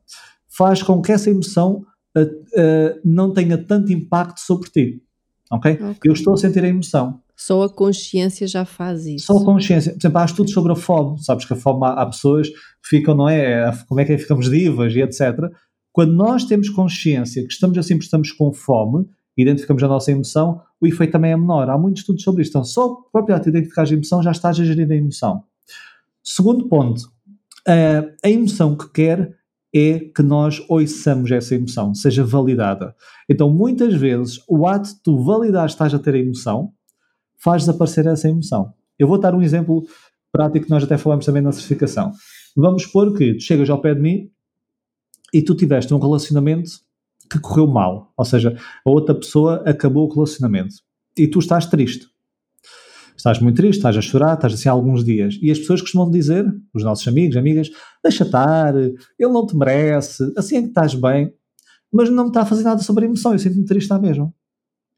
[0.49, 5.01] faz com que essa emoção eh, eh, não tenha tanto impacto sobre ti.
[5.49, 5.71] Ok?
[5.71, 5.99] Ok.
[6.03, 7.21] Eu estou a sentir a emoção.
[7.37, 9.27] Só a consciência já faz isso.
[9.27, 9.93] Só a consciência.
[9.93, 11.23] Por exemplo, há estudos sobre a fome.
[11.23, 13.71] Sabes que a fome há, há pessoas que ficam, não é?
[13.87, 15.37] Como é que ficamos divas e etc.
[15.97, 20.85] Quando nós temos consciência que estamos assim estamos com fome, identificamos a nossa emoção, o
[20.85, 21.71] efeito também é menor.
[21.71, 22.51] Há muitos estudos sobre isto.
[22.51, 25.43] Então, só o próprio ato de identificar a emoção já estás a gerir a emoção.
[26.23, 27.01] Segundo ponto,
[28.23, 29.35] a emoção que quer
[29.73, 32.95] é que nós ouçamos essa emoção, seja validada.
[33.27, 36.73] Então, muitas vezes, o ato de tu validar estás a ter a emoção
[37.39, 38.71] faz desaparecer essa emoção.
[38.99, 39.83] Eu vou dar um exemplo
[40.31, 42.11] prático que nós até falamos também na certificação.
[42.55, 44.29] Vamos supor que tu chegas ao pé de mim
[45.33, 46.71] e tu tiveste um relacionamento
[47.29, 50.75] que correu mal, ou seja, a outra pessoa acabou o relacionamento
[51.17, 52.07] e tu estás triste.
[53.17, 55.39] Estás muito triste, estás a chorar, estás assim há alguns dias.
[55.41, 57.69] E as pessoas costumam dizer, os nossos amigos, amigas,
[58.03, 61.33] deixa estar, ele não te merece, assim é que estás bem,
[61.91, 64.31] mas não me está a fazer nada sobre a emoção, eu sinto-me triste à mesma.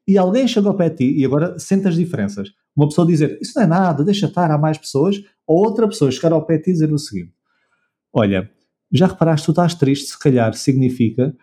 [0.05, 2.49] E alguém chegou de ti e agora sente as diferenças.
[2.75, 6.11] Uma pessoa dizer, isso não é nada, deixa estar, há mais pessoas, ou outra pessoa
[6.11, 7.33] chegar ao pé de ti e dizer o seguinte,
[8.11, 8.51] olha,
[8.91, 11.35] já reparaste, tu estás triste, se calhar significa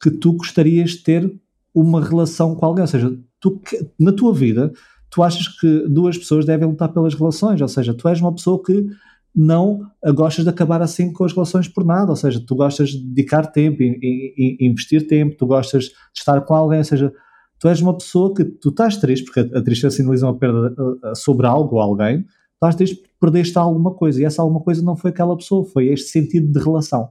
[0.00, 1.40] que tu gostarias de ter
[1.74, 3.60] uma relação com alguém, ou seja, tu,
[3.98, 4.72] na tua vida,
[5.10, 8.62] tu achas que duas pessoas devem lutar pelas relações, ou seja, tu és uma pessoa
[8.62, 8.86] que
[9.34, 9.82] não
[10.14, 13.46] gostas de acabar assim com as relações por nada, ou seja, tu gostas de dedicar
[13.46, 17.12] tempo, e, investir tempo, tu gostas de estar com alguém, ou seja,
[17.58, 20.74] tu és uma pessoa que tu estás triste, porque a, a tristeza sinaliza uma perda
[21.14, 25.10] sobre algo ou alguém, estás triste perdeste alguma coisa, e essa alguma coisa não foi
[25.10, 27.08] aquela pessoa, foi este sentido de relação.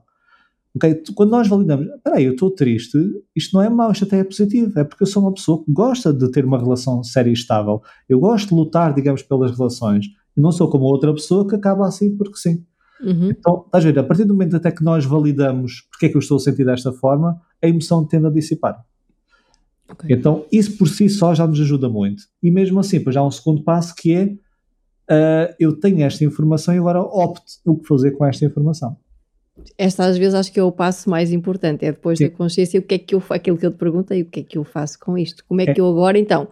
[0.76, 1.02] Okay?
[1.16, 2.98] Quando nós validamos, peraí, eu estou triste,
[3.36, 5.72] isto não é mau, isto até é positivo, é porque eu sou uma pessoa que
[5.72, 7.82] gosta de ter uma relação séria e estável.
[8.08, 10.06] Eu gosto de lutar, digamos, pelas relações.
[10.36, 12.64] E não sou como outra pessoa que acaba assim porque sim.
[13.02, 13.30] Uhum.
[13.30, 16.16] Então, estás a ver, a partir do momento até que nós validamos porque é que
[16.16, 18.84] eu estou a sentir desta forma, a emoção tende a dissipar.
[19.90, 20.16] Okay.
[20.16, 22.24] Então, isso por si só já nos ajuda muito.
[22.42, 24.36] E mesmo assim, depois há um segundo passo que é
[25.10, 28.98] uh, eu tenho esta informação e agora opto o que fazer com esta informação.
[29.78, 32.26] Esta às vezes acho que é o passo mais importante, é depois Sim.
[32.26, 34.44] da consciência o que é que eu aquilo que eu te perguntei, o que é
[34.44, 35.44] que eu faço com isto?
[35.48, 35.74] Como é, é.
[35.74, 36.48] que eu agora então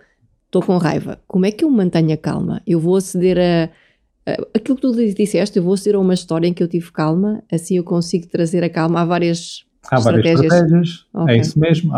[0.45, 1.19] estou com raiva?
[1.27, 2.61] Como é que eu mantenho a calma?
[2.65, 3.69] Eu vou aceder a,
[4.55, 7.43] aquilo que tu disseste, eu vou aceder a uma história em que eu tive calma,
[7.51, 11.35] assim eu consigo trazer a calma a várias Há várias estratégias, é okay.
[11.35, 11.91] é isso mesmo.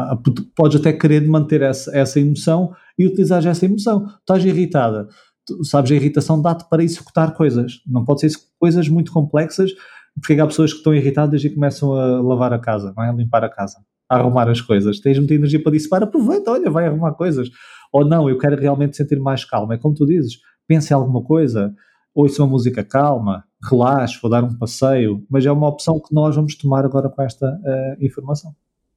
[0.56, 4.08] Podes até querer manter essa, essa emoção e utilizar essa emoção.
[4.20, 5.08] Estás irritada,
[5.48, 7.82] tu, sabes, a irritação dá-te para executar coisas.
[7.88, 9.72] Não pode ser coisas muito complexas,
[10.20, 13.10] porque há pessoas que estão irritadas e começam a lavar a casa, não é?
[13.10, 13.78] a limpar a casa,
[14.10, 15.00] a arrumar as coisas.
[15.00, 17.50] Tens muita energia para dissipar, aproveita, olha, vai arrumar coisas.
[17.94, 19.76] Ou não, eu quero realmente sentir mais calma.
[19.76, 21.74] É como tu dizes, pense em alguma coisa,
[22.14, 26.36] ouça uma música calma, relaxe, vou dar um passeio, mas é uma opção que nós
[26.36, 28.54] vamos tomar agora com esta uh, informação.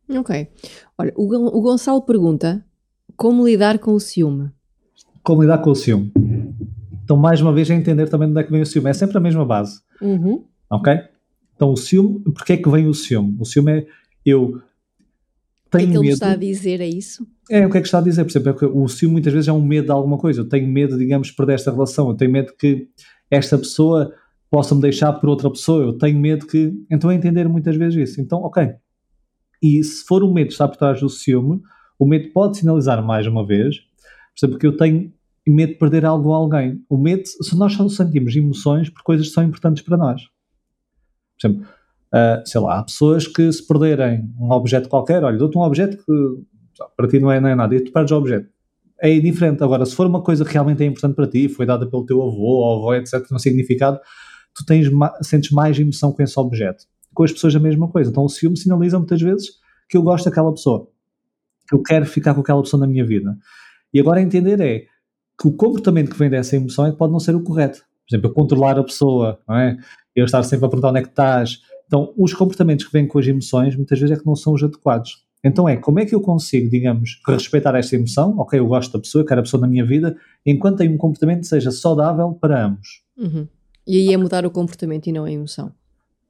[0.09, 0.49] Ok.
[0.99, 2.65] Olha, o, o Gonçalo pergunta
[3.17, 4.51] como lidar com o ciúme.
[5.23, 6.13] Como lidar com o ciúme?
[7.11, 8.89] Então, mais uma vez, é entender também de onde é que vem o ciúme.
[8.89, 9.81] É sempre a mesma base.
[10.01, 10.45] Uhum.
[10.71, 10.97] Ok?
[11.57, 13.37] Então, o ciúme, porquê é que vem o ciúme?
[13.41, 13.87] O ciúme é
[14.25, 14.63] eu
[15.73, 15.99] tenho medo.
[15.99, 16.81] O que é que ele está a dizer?
[16.81, 17.27] É isso?
[17.51, 18.23] É, o que é que está a dizer?
[18.23, 20.43] Por exemplo, é o ciúme muitas vezes é um medo de alguma coisa.
[20.43, 22.11] Eu tenho medo, digamos, de perder esta relação.
[22.11, 22.87] Eu tenho medo que
[23.29, 24.15] esta pessoa
[24.49, 25.83] possa-me deixar por outra pessoa.
[25.83, 26.73] Eu tenho medo que.
[26.89, 28.21] Então, é entender muitas vezes isso.
[28.21, 28.69] Então, ok.
[29.61, 31.61] E se for o medo que está por trás do ciúme,
[31.99, 35.13] o medo pode sinalizar mais uma vez, por exemplo, que eu tenho
[35.51, 36.83] medo de perder algo ou alguém.
[36.89, 40.23] O medo, se nós só sentimos emoções por coisas que são importantes para nós.
[41.41, 41.67] Por exemplo,
[42.13, 45.97] uh, sei lá, há pessoas que se perderem um objeto qualquer, olha, dou-te um objeto
[45.97, 46.45] que
[46.97, 48.49] para ti não é, não é nada, e tu perdes o objeto.
[49.03, 49.63] É indiferente.
[49.63, 52.21] Agora, se for uma coisa que realmente é importante para ti, foi dada pelo teu
[52.21, 53.99] avô ou avó, etc., tem um significado,
[54.55, 54.89] tu tens,
[55.23, 56.85] sentes mais emoção com esse objeto.
[57.15, 58.11] Com as pessoas a mesma coisa.
[58.11, 59.49] Então o ciúme sinaliza muitas vezes
[59.89, 60.89] que eu gosto daquela pessoa,
[61.69, 63.37] que eu quero ficar com aquela pessoa na minha vida.
[63.93, 64.85] E agora entender é
[65.41, 67.79] que o comportamento que vem dessa emoção é que pode não ser o correto.
[67.79, 69.77] Por exemplo, eu controlar a pessoa, não é?
[70.15, 71.61] Eu estar sempre a perguntar onde é que estás.
[71.87, 74.63] Então, os comportamentos que vêm com as emoções muitas vezes é que não são os
[74.63, 75.25] adequados.
[75.43, 78.39] Então é, como é que eu consigo, digamos, respeitar esta emoção?
[78.39, 81.41] Ok, eu gosto da pessoa, quero a pessoa na minha vida, enquanto tem um comportamento
[81.41, 83.03] que seja saudável para ambos.
[83.17, 83.49] Uhum.
[83.87, 85.73] E aí é mudar o comportamento e não a emoção.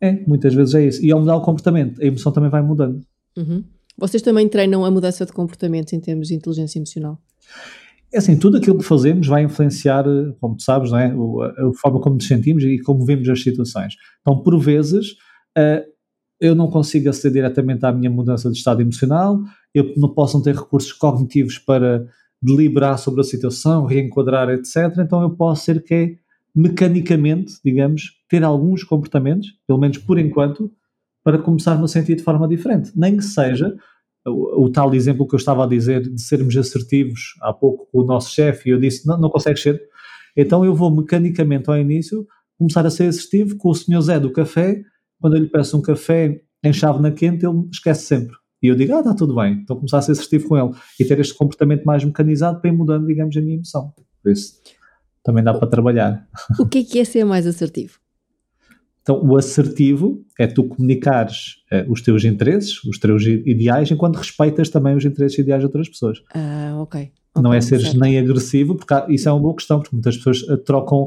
[0.00, 1.04] É, muitas vezes é isso.
[1.04, 3.04] E ao mudar o comportamento, a emoção também vai mudando.
[3.36, 3.64] Uhum.
[3.98, 7.18] Vocês também treinam a mudança de comportamento em termos de inteligência emocional?
[8.12, 10.04] É assim, tudo aquilo que fazemos vai influenciar,
[10.40, 11.06] como tu sabes, não é?
[11.06, 13.94] a, forma como nos sentimos e como vemos as situações.
[14.20, 15.12] Então, por vezes,
[15.56, 15.84] uh,
[16.40, 19.40] eu não consigo aceder diretamente à minha mudança de estado emocional,
[19.72, 22.04] eu não posso ter recursos cognitivos para
[22.42, 24.98] deliberar sobre a situação, reenquadrar, etc.
[24.98, 26.14] Então, eu posso ser que é
[26.54, 30.72] mecanicamente, digamos, ter alguns comportamentos, pelo menos por enquanto,
[31.22, 32.90] para começar-me a sentir de forma diferente.
[32.96, 33.76] Nem que seja
[34.26, 38.00] o, o, tal exemplo que eu estava a dizer de sermos assertivos há pouco com
[38.00, 39.80] o nosso chefe e eu disse, não, não consegues ser.
[40.36, 42.26] Então eu vou mecanicamente ao início
[42.58, 44.82] começar a ser assertivo com o senhor Zé do café,
[45.18, 48.36] quando eu lhe peço um café em chave na quente, ele esquece sempre.
[48.62, 49.54] E eu digo, ah, está tudo bem.
[49.62, 52.74] Então começar a ser assertivo com ele e ter este comportamento mais mecanizado para ir
[52.74, 53.94] mudando, digamos, a minha emoção.
[54.22, 54.60] Por isso
[55.24, 56.26] também dá para trabalhar.
[56.58, 57.98] O que é que é ser mais assertivo?
[59.02, 64.68] Então, o assertivo é tu comunicares uh, os teus interesses, os teus ideais, enquanto respeitas
[64.68, 66.18] também os interesses e ideais de outras pessoas.
[66.34, 67.10] Ah, ok.
[67.36, 68.00] Não é seres certo.
[68.00, 71.06] nem agressivo, porque há, isso é uma boa questão, porque muitas pessoas uh, trocam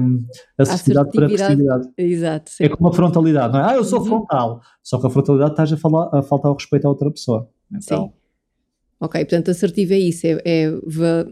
[0.00, 0.24] um,
[0.56, 1.88] assertividade para agressividade.
[1.96, 2.50] Exato.
[2.50, 2.64] Sim.
[2.64, 3.72] É como a frontalidade, não é?
[3.72, 4.06] Ah, eu sou uhum.
[4.06, 4.60] frontal.
[4.82, 7.48] Só que a frontalidade estás a, falar, a faltar o respeito à outra pessoa.
[7.70, 8.12] Então, sim.
[9.00, 10.72] Ok, portanto, assertivo é isso, é, é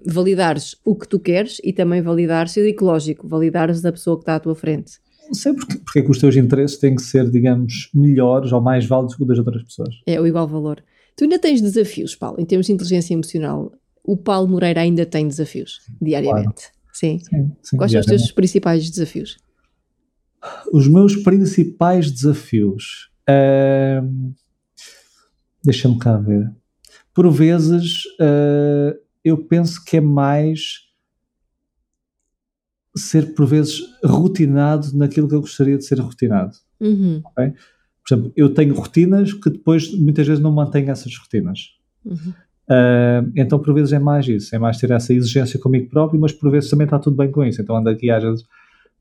[0.06, 4.36] validares o que tu queres e também validares, é ecológico, validares a pessoa que está
[4.36, 5.00] à tua frente.
[5.26, 8.60] Não sei porque, porque é que os teus interesses têm que ser, digamos, melhores ou
[8.60, 9.94] mais válidos que os das outras pessoas.
[10.06, 10.82] É o igual valor.
[11.16, 13.72] Tu ainda tens desafios, Paulo, em termos de inteligência emocional.
[14.04, 16.44] O Paulo Moreira ainda tem desafios, diariamente.
[16.44, 16.76] Claro.
[16.92, 17.18] Sim.
[17.18, 19.36] sim, sim Quais são os teus principais desafios?
[20.72, 23.10] Os meus principais desafios.
[23.28, 24.32] Uh,
[25.64, 26.52] Deixa-me cá ver
[27.16, 30.85] por vezes uh, eu penso que é mais
[32.96, 36.56] ser por vezes rotinado naquilo que eu gostaria de ser rotinado.
[36.80, 37.22] Uhum.
[37.26, 37.52] Okay?
[38.06, 41.70] Por exemplo, eu tenho rotinas que depois muitas vezes não mantenho essas rotinas.
[42.04, 42.32] Uhum.
[42.68, 46.32] Uh, então por vezes é mais isso, é mais ter essa exigência comigo próprio, mas
[46.32, 47.60] por vezes também está tudo bem com isso.
[47.60, 48.44] Então ando aqui às vezes,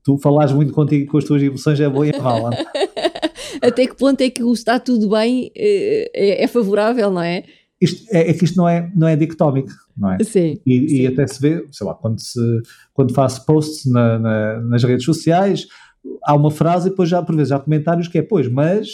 [0.04, 2.50] tu falares muito contigo com as tuas emoções é bom e é mau.
[3.62, 7.44] Até que ponto é que o está tudo bem eh, é, é favorável, não é?
[7.80, 10.18] Isto, é, é, que isto não é, não é dicotómico, não é?
[10.24, 10.60] Sim.
[10.64, 10.94] E, sim.
[11.02, 12.40] e até se vê, sei lá, quando, se,
[12.94, 15.66] quando faço posts na, na, nas redes sociais,
[16.24, 18.88] há uma frase e depois já, por vezes, há comentários que é, pois, mas,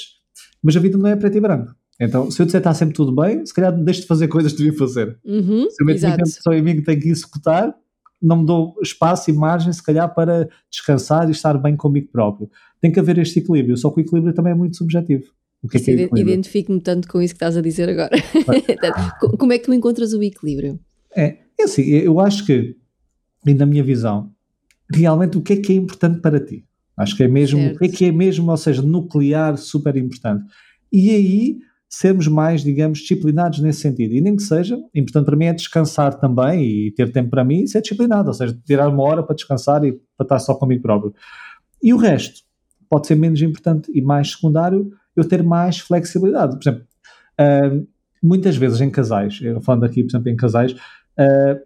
[0.62, 1.74] mas a vida não é preto e branco.
[2.00, 4.58] Então, se eu disser está sempre tudo bem, se calhar deixo de fazer coisas que
[4.58, 5.16] devia fazer.
[5.24, 7.72] Uhum, se eu meto muito só em mim que tenho que executar,
[8.20, 12.50] não me dou espaço e margem, se calhar, para descansar e estar bem comigo próprio.
[12.80, 15.24] Tem que haver este equilíbrio, só que o equilíbrio também é muito subjetivo.
[15.62, 18.10] O que é, que é Identifico-me tanto com isso que estás a dizer agora.
[19.38, 20.80] Como é que tu encontras o equilíbrio?
[21.16, 22.76] É, é assim, eu acho que,
[23.46, 24.32] e na minha visão,
[24.92, 26.64] realmente o que é que é importante para ti?
[26.96, 27.76] Acho que é mesmo, certo.
[27.76, 30.44] o que é que é mesmo, ou seja, nuclear, super importante.
[30.92, 31.58] E aí
[31.88, 34.14] sermos mais, digamos, disciplinados nesse sentido.
[34.14, 37.62] E nem que seja, importante para mim é descansar também e ter tempo para mim
[37.62, 40.80] e ser disciplinado, ou seja, tirar uma hora para descansar e para estar só comigo
[40.80, 41.14] próprio.
[41.82, 42.40] E o resto
[42.88, 46.58] pode ser menos importante e mais secundário, eu ter mais flexibilidade.
[46.58, 46.86] Por exemplo,
[47.40, 47.86] uh,
[48.22, 51.60] muitas vezes em casais, eu falando aqui, por exemplo, em casais, uh,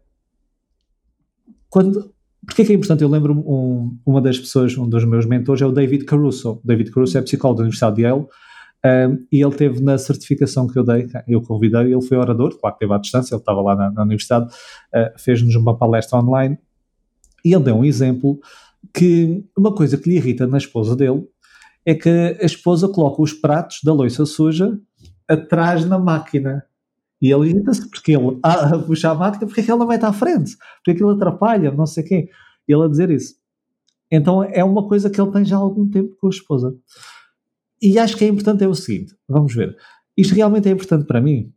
[1.69, 2.15] quando.
[2.45, 3.03] Porque é que é importante?
[3.03, 6.53] Eu lembro um, uma das pessoas, um dos meus mentores é o David Caruso.
[6.53, 8.27] O David Caruso é psicólogo da Universidade de Yale
[8.87, 12.77] um, e ele teve na certificação que eu dei, eu convidei, ele foi orador, claro
[12.77, 16.59] que esteve à distância, ele estava lá na, na universidade, uh, fez-nos uma palestra online
[17.45, 18.39] e ele deu um exemplo
[18.95, 21.27] que uma coisa que lhe irrita na esposa dele
[21.87, 24.77] é que a esposa coloca os pratos da louça suja
[25.29, 26.65] atrás na máquina.
[27.23, 30.13] E ele irrita-se porque ele a puxar a máquina, porque é que ela mete à
[30.13, 30.57] frente?
[30.77, 32.29] Porque aquilo atrapalha, não sei quem.
[32.67, 33.37] Ele a dizer isso.
[34.11, 36.77] Então é uma coisa que ele tem já há algum tempo com a esposa.
[37.81, 39.77] E acho que é importante é o seguinte: vamos ver.
[40.17, 41.53] Isto realmente é importante para mim?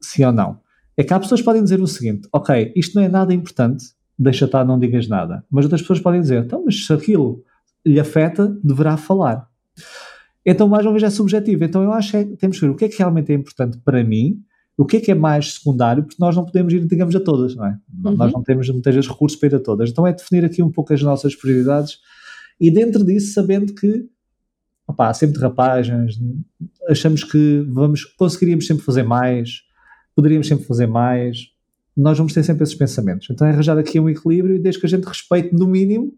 [0.00, 0.60] Sim ou não?
[0.96, 3.84] É que há pessoas que podem dizer o seguinte: ok, isto não é nada importante,
[4.18, 5.44] deixa estar, não digas nada.
[5.48, 7.44] Mas outras pessoas podem dizer: então, mas se aquilo
[7.86, 9.47] lhe afeta, deverá falar.
[10.44, 11.64] Então, mais uma vez, é subjetivo.
[11.64, 13.78] Então, eu acho que é, temos que ver o que é que realmente é importante
[13.84, 14.40] para mim,
[14.76, 17.54] o que é que é mais secundário, porque nós não podemos ir, digamos, a todas,
[17.54, 17.78] não é?
[18.04, 18.16] Uhum.
[18.16, 19.90] Nós não temos muitas vezes recursos para ir a todas.
[19.90, 21.98] Então, é definir aqui um pouco as nossas prioridades
[22.60, 24.08] e, dentro disso, sabendo que
[24.88, 26.18] opá, há sempre derrapagens,
[26.88, 29.62] achamos que vamos, conseguiríamos sempre fazer mais,
[30.16, 31.50] poderíamos sempre fazer mais.
[31.94, 33.28] Nós vamos ter sempre esses pensamentos.
[33.30, 36.14] Então, é arranjar aqui um equilíbrio e desde que a gente respeite, no mínimo,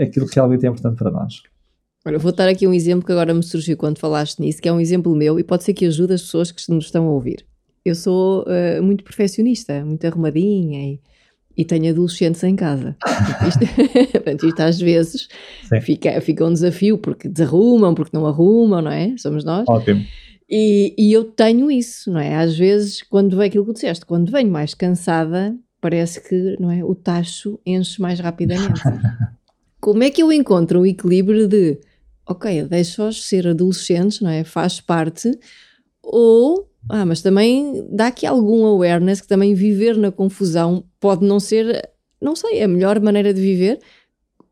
[0.00, 1.42] aquilo que realmente é importante para nós.
[2.04, 4.72] Olha, vou dar aqui um exemplo que agora me surgiu quando falaste nisso, que é
[4.72, 7.46] um exemplo meu e pode ser que ajude as pessoas que nos estão a ouvir.
[7.84, 11.00] Eu sou uh, muito perfeccionista, muito arrumadinha e,
[11.56, 12.96] e tenho adolescentes em casa.
[13.46, 15.28] Isto, isto às vezes
[15.82, 19.14] fica, fica um desafio porque desarrumam, porque não arrumam, não é?
[19.16, 19.64] Somos nós.
[19.68, 20.04] Ótimo.
[20.50, 22.34] E, e eu tenho isso, não é?
[22.34, 26.84] Às vezes, quando vem aquilo que disseste, quando venho mais cansada, parece que não é,
[26.84, 28.82] o tacho enche mais rapidamente.
[29.80, 31.80] Como é que eu encontro o equilíbrio de
[32.32, 34.44] ok, deixa-os ser adolescentes, não é?
[34.44, 35.30] Faz parte,
[36.02, 41.38] ou, ah, mas também dá aqui algum awareness que também viver na confusão pode não
[41.38, 41.88] ser,
[42.20, 43.78] não sei, a melhor maneira de viver.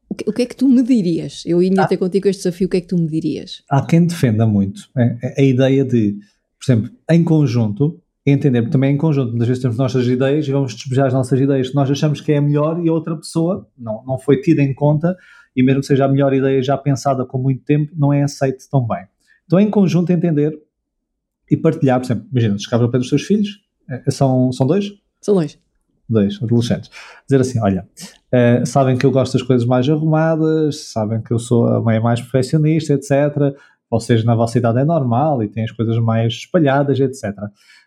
[0.09, 1.45] O que, o que é que tu me dirias?
[1.47, 3.62] Eu ia ter contigo este desafio, o que é que tu me dirias?
[3.70, 6.16] Há quem defenda muito é, é a ideia de,
[6.59, 10.53] por exemplo, em conjunto, entender, porque também em conjunto, muitas vezes temos nossas ideias e
[10.53, 13.16] vamos despejar as nossas ideias que nós achamos que é a melhor e a outra
[13.16, 15.16] pessoa não, não foi tida em conta
[15.55, 18.69] e mesmo que seja a melhor ideia já pensada com muito tempo, não é aceite
[18.71, 19.05] tão bem.
[19.45, 20.57] Então, em conjunto, entender
[21.51, 24.93] e partilhar, por exemplo, imagina, chegava ao pé dos teus filhos, eh, são, são dois?
[25.21, 25.59] São dois.
[26.09, 26.91] Dois, adolescentes.
[27.29, 27.87] Dizer assim, olha,
[28.33, 32.01] uh, sabem que eu gosto das coisas mais arrumadas, sabem que eu sou a mãe
[32.01, 33.57] mais perfeccionista, etc.
[33.89, 37.33] Vocês na vossa idade é normal e têm as coisas mais espalhadas, etc.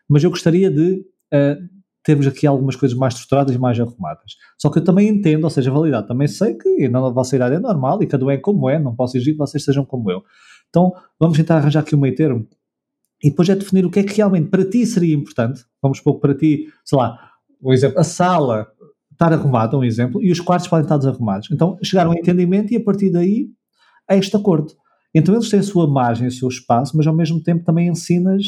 [0.07, 1.72] Mas eu gostaria de uh,
[2.03, 4.35] termos aqui algumas coisas mais estruturadas e mais arrumadas.
[4.57, 7.59] Só que eu também entendo, ou seja, validade, também sei que na vossa idade é
[7.59, 10.23] normal e cada um é como é, não posso exigir que vocês sejam como eu.
[10.69, 12.47] Então, vamos tentar arranjar aqui um meio termo
[13.23, 15.63] e depois é definir o que é que realmente para ti seria importante.
[15.81, 17.17] Vamos que para ti, sei lá,
[17.61, 18.67] um exemplo, a sala
[19.13, 21.49] estar arrumada, um exemplo, e os quartos podem estar desarrumados.
[21.49, 23.47] Então, chegar a um entendimento e a partir daí
[24.09, 24.73] a este acordo.
[25.15, 28.43] Então, eles têm a sua margem, o seu espaço, mas ao mesmo tempo também ensinas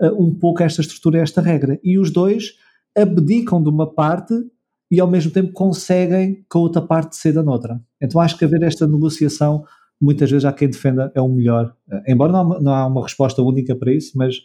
[0.00, 1.80] uh, um pouco esta estrutura, esta regra.
[1.82, 2.52] E os dois
[2.96, 4.34] abdicam de uma parte
[4.90, 7.80] e ao mesmo tempo conseguem que a outra parte ceda noutra.
[8.00, 9.64] Então, acho que haver esta negociação
[10.00, 11.74] muitas vezes há quem defenda é o melhor.
[11.88, 14.36] Uh, embora não, não há uma resposta única para isso, mas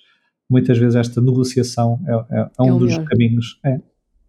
[0.48, 3.06] muitas vezes esta negociação é, é, é um é dos melhor.
[3.06, 3.60] caminhos.
[3.66, 3.80] É.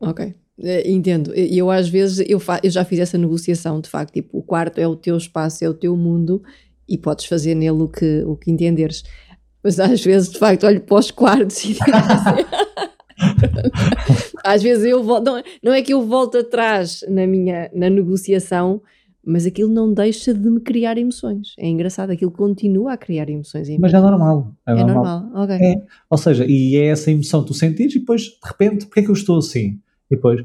[0.00, 0.34] Ok.
[0.60, 1.32] Eh, entendo.
[1.36, 4.78] E eu às vezes eu, eu já fiz essa negociação, de facto, tipo, o quarto
[4.78, 6.42] é o teu espaço, é o teu mundo
[6.88, 9.04] e podes fazer nele o que, o que entenderes.
[9.62, 12.44] Mas às vezes, de facto, olho para os quartos e digo assim,
[14.44, 18.80] às vezes eu volto, não, não é que eu volto atrás na minha na negociação,
[19.24, 21.54] mas aquilo não deixa de me criar emoções.
[21.58, 23.68] É engraçado, aquilo continua a criar emoções.
[23.78, 24.54] Mas é normal.
[24.66, 25.20] É, é normal.
[25.20, 25.44] normal.
[25.44, 25.56] ok.
[25.56, 29.00] É, ou seja, e é essa emoção que tu sentires e depois, de repente, porque
[29.00, 29.78] é que eu estou assim?
[30.10, 30.44] E depois,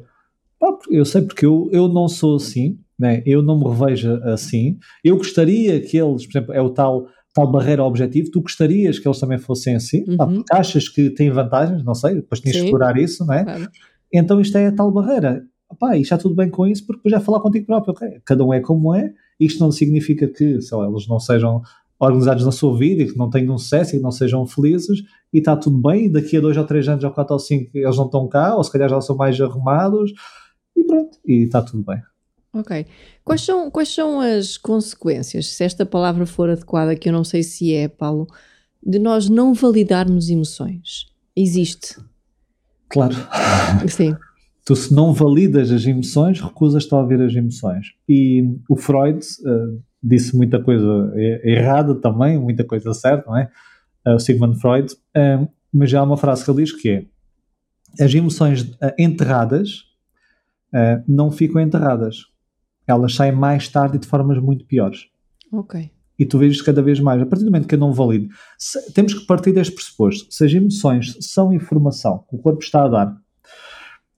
[0.89, 3.24] eu sei porque eu, eu não sou assim, né?
[3.26, 4.78] eu não me revejo assim.
[5.03, 9.07] Eu gostaria que eles, por exemplo, é o tal, tal barreira objetivo, tu gostarias que
[9.07, 10.17] eles também fossem assim, uhum.
[10.17, 13.43] porque achas que têm vantagens, não sei, depois tinhas de explorar isso, não é?
[13.43, 13.69] Claro.
[14.13, 17.11] Então isto é a tal barreira pá, e está tudo bem com isso, porque depois
[17.11, 20.77] já falar contigo próprio, ok, cada um é como é, isto não significa que, sei
[20.77, 21.61] lá, eles não sejam
[21.99, 24.99] organizados na sua vida e que não tenham sucesso e que não sejam felizes
[25.31, 27.71] e está tudo bem, e daqui a dois ou três anos ou quatro ou cinco
[27.73, 30.11] eles não estão cá, ou se calhar já são mais arrumados
[30.75, 32.01] e pronto, e está tudo bem.
[32.54, 32.86] Ok.
[33.24, 37.41] Quais são, quais são as consequências, se esta palavra for adequada, que eu não sei
[37.41, 38.28] se é, Paulo,
[38.86, 41.08] de nós não validarmos emoções?
[41.36, 41.97] Existe.
[42.89, 43.16] Claro.
[43.88, 44.16] Sim.
[44.66, 47.88] Tu, se não validas as emoções, recusas-te a ouvir as emoções.
[48.08, 51.12] E o Freud uh, disse muita coisa
[51.43, 53.51] errada também, muita coisa certa, não é?
[54.08, 54.93] Uh, o Sigmund Freud.
[54.93, 57.06] Uh, mas já há uma frase que ele diz que é:
[58.01, 59.84] as emoções enterradas
[61.08, 62.32] não ficam enterradas.
[62.88, 65.07] Elas saem mais tarde e de formas muito piores.
[65.51, 65.89] Ok.
[66.17, 67.21] E tu vês cada vez mais.
[67.21, 68.27] A partir do momento que eu não valido,
[68.57, 70.31] se, temos que partir deste pressuposto.
[70.34, 73.23] Se as emoções são informação que o corpo está a dar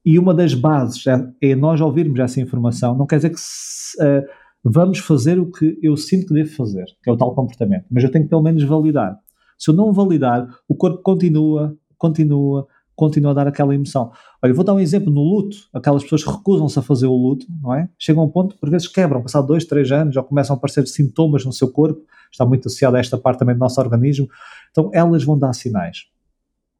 [0.06, 3.98] e uma das bases é, é nós ouvirmos essa informação, não quer dizer que se,
[4.00, 4.24] uh,
[4.64, 8.04] vamos fazer o que eu sinto que devo fazer, que é o tal comportamento, mas
[8.04, 9.18] eu tenho que pelo menos validar.
[9.58, 14.12] Se eu não validar, o corpo continua, continua, continua a dar aquela emoção.
[14.42, 17.74] Olha, vou dar um exemplo no luto, aquelas pessoas recusam-se a fazer o luto, não
[17.74, 17.90] é?
[18.00, 20.88] Chegam a um ponto por vezes quebram, passado dois, três anos, já começam a aparecer
[20.88, 24.28] sintomas no seu corpo, está muito associado a esta parte também do nosso organismo,
[24.72, 26.06] então elas vão dar sinais.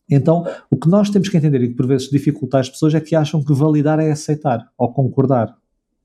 [0.10, 3.02] Então, o que nós temos que entender e que por vezes dificulta as pessoas é
[3.02, 5.56] que acham que validar é aceitar ou concordar.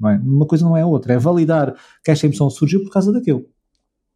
[0.08, 0.16] É?
[0.16, 1.12] Uma coisa não é outra.
[1.12, 3.44] É validar que esta emoção surgiu por causa daquilo.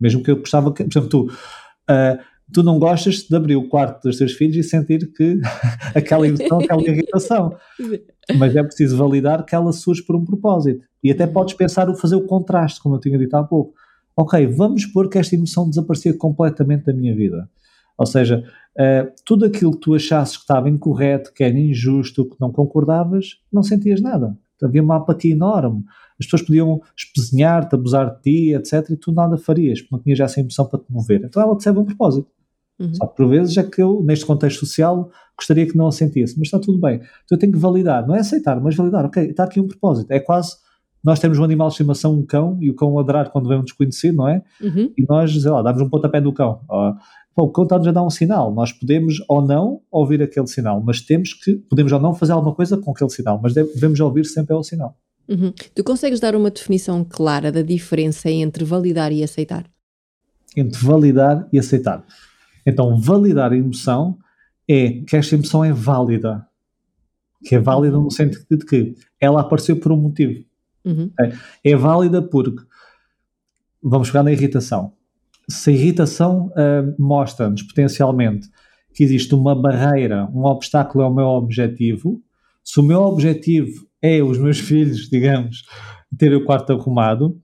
[0.00, 2.18] Mesmo que eu gostava que, por exemplo, tu, uh,
[2.52, 5.40] tu não gostas de abrir o quarto dos teus filhos e sentir que
[5.94, 7.56] aquela emoção, aquela irritação.
[8.38, 10.84] Mas é preciso validar que ela surge por um propósito.
[11.02, 13.74] E até podes pensar o fazer o contraste, como eu tinha dito há pouco.
[14.16, 17.48] Ok, vamos pôr que esta emoção desaparecia completamente da minha vida.
[17.98, 18.44] Ou seja,
[18.78, 23.40] uh, tudo aquilo que tu achasses que estava incorreto, que era injusto, que não concordavas,
[23.52, 24.36] não sentias nada.
[24.62, 25.84] Havia uma apatia enorme.
[26.18, 28.90] As pessoas podiam espezinhar-te, abusar de ti, etc.
[28.90, 31.22] E tu nada farias, porque não tinhas essa emoção para te mover.
[31.24, 32.28] Então ela te serve um propósito.
[32.78, 32.94] Uhum.
[32.94, 36.34] Só que por vezes é que eu, neste contexto social, gostaria que não a sentisse,
[36.38, 36.96] mas está tudo bem.
[36.96, 40.10] Então eu tenho que validar, não é aceitar, mas validar, ok, está aqui um propósito.
[40.10, 40.56] É quase
[41.04, 43.62] nós temos um animal de estimação, um cão, e o cão ladrar quando vem um
[43.62, 44.42] desconhecido, não é?
[44.62, 44.90] Uhum.
[44.96, 46.60] E nós, sei lá, damos um pontapé no cão.
[47.36, 48.54] Bom, o cão está-nos a dar um sinal.
[48.54, 52.54] Nós podemos ou não ouvir aquele sinal, mas temos que, podemos ou não fazer alguma
[52.54, 54.96] coisa com aquele sinal, mas devemos ouvir sempre o sinal.
[55.28, 55.52] Uhum.
[55.74, 59.64] Tu consegues dar uma definição clara da diferença entre validar e aceitar?
[60.56, 62.04] Entre validar e aceitar.
[62.66, 64.18] Então, validar a emoção
[64.68, 66.46] é que esta emoção é válida.
[67.44, 70.44] Que é válida no sentido de que ela apareceu por um motivo.
[70.84, 71.10] Uhum.
[71.20, 72.62] É, é válida porque,
[73.82, 74.92] vamos chegar na irritação
[75.48, 78.48] se a irritação uh, mostra-nos potencialmente
[78.94, 82.22] que existe uma barreira, um obstáculo ao meu objetivo,
[82.62, 85.64] se o meu objetivo é os meus filhos, digamos,
[86.18, 87.40] ter o quarto arrumado,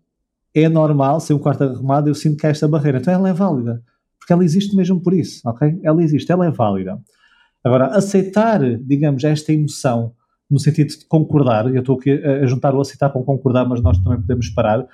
[0.54, 2.98] é normal, ser o quarto arrumado, eu sinto que há esta barreira.
[2.98, 3.82] Então ela é válida,
[4.18, 5.80] porque ela existe mesmo por isso, ok?
[5.82, 7.00] Ela existe, ela é válida.
[7.64, 10.12] Agora, aceitar, digamos, esta emoção,
[10.50, 13.96] no sentido de concordar, eu estou aqui a juntar o aceitar com concordar, mas nós
[13.98, 14.86] também podemos parar,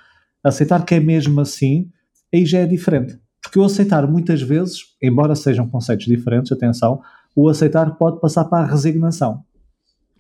[0.45, 1.91] aceitar que é mesmo assim,
[2.33, 3.19] aí já é diferente.
[3.43, 7.01] Porque o aceitar, muitas vezes, embora sejam conceitos diferentes, atenção,
[7.35, 9.43] o aceitar pode passar para a resignação.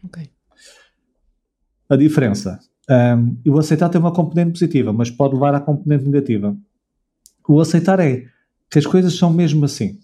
[0.04, 0.35] Ok.
[1.88, 2.58] A diferença.
[2.88, 6.56] Um, o aceitar tem uma componente positiva, mas pode levar à componente negativa.
[7.48, 8.24] O aceitar é
[8.70, 9.98] que as coisas são mesmo assim.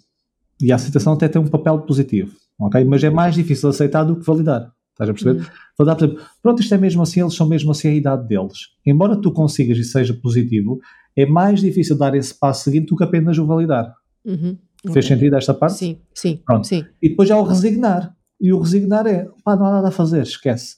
[0.61, 2.85] E a aceitação até tem um papel positivo, ok?
[2.85, 4.73] Mas é mais difícil aceitar do que validar.
[4.93, 5.41] Estás a perceber?
[5.41, 5.47] Uhum.
[5.79, 8.59] Validar, por exemplo, pronto, isto é mesmo assim, eles são mesmo assim a idade deles.
[8.87, 10.81] Embora tu consigas e seja positivo,
[11.17, 13.93] é mais difícil dar esse passo seguinte do que apenas o validar.
[14.25, 14.57] Uhum.
[14.85, 15.17] Fez okay.
[15.17, 15.79] sentido esta parte?
[15.79, 16.67] Sim, sim, Pronto.
[16.67, 16.85] sim.
[17.01, 18.15] E depois há o resignar.
[18.41, 20.77] E o resignar é, pá, não há nada a fazer, esquece.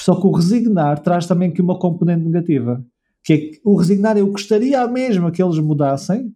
[0.00, 2.82] Só que o resignar traz também aqui uma componente negativa.
[3.22, 6.34] Que é que o resignar eu gostaria mesmo que eles mudassem,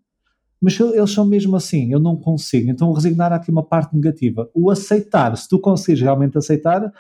[0.61, 2.71] mas eles são mesmo assim, eu não consigo.
[2.71, 4.51] Então o resignar há aqui uma parte negativa.
[4.55, 6.93] O aceitar, se tu conseguires realmente aceitar,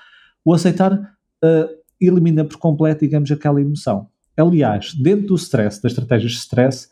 [0.42, 1.68] o aceitar uh,
[2.00, 4.08] elimina por completo, digamos, aquela emoção.
[4.36, 6.88] Aliás, dentro do stress, das estratégias de stress,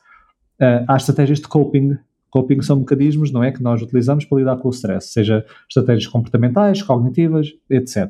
[0.61, 1.97] uh, há estratégias de coping.
[2.31, 6.07] Coping são mecanismos, não é, que nós utilizamos para lidar com o stress, seja estratégias
[6.07, 8.09] comportamentais, cognitivas, etc.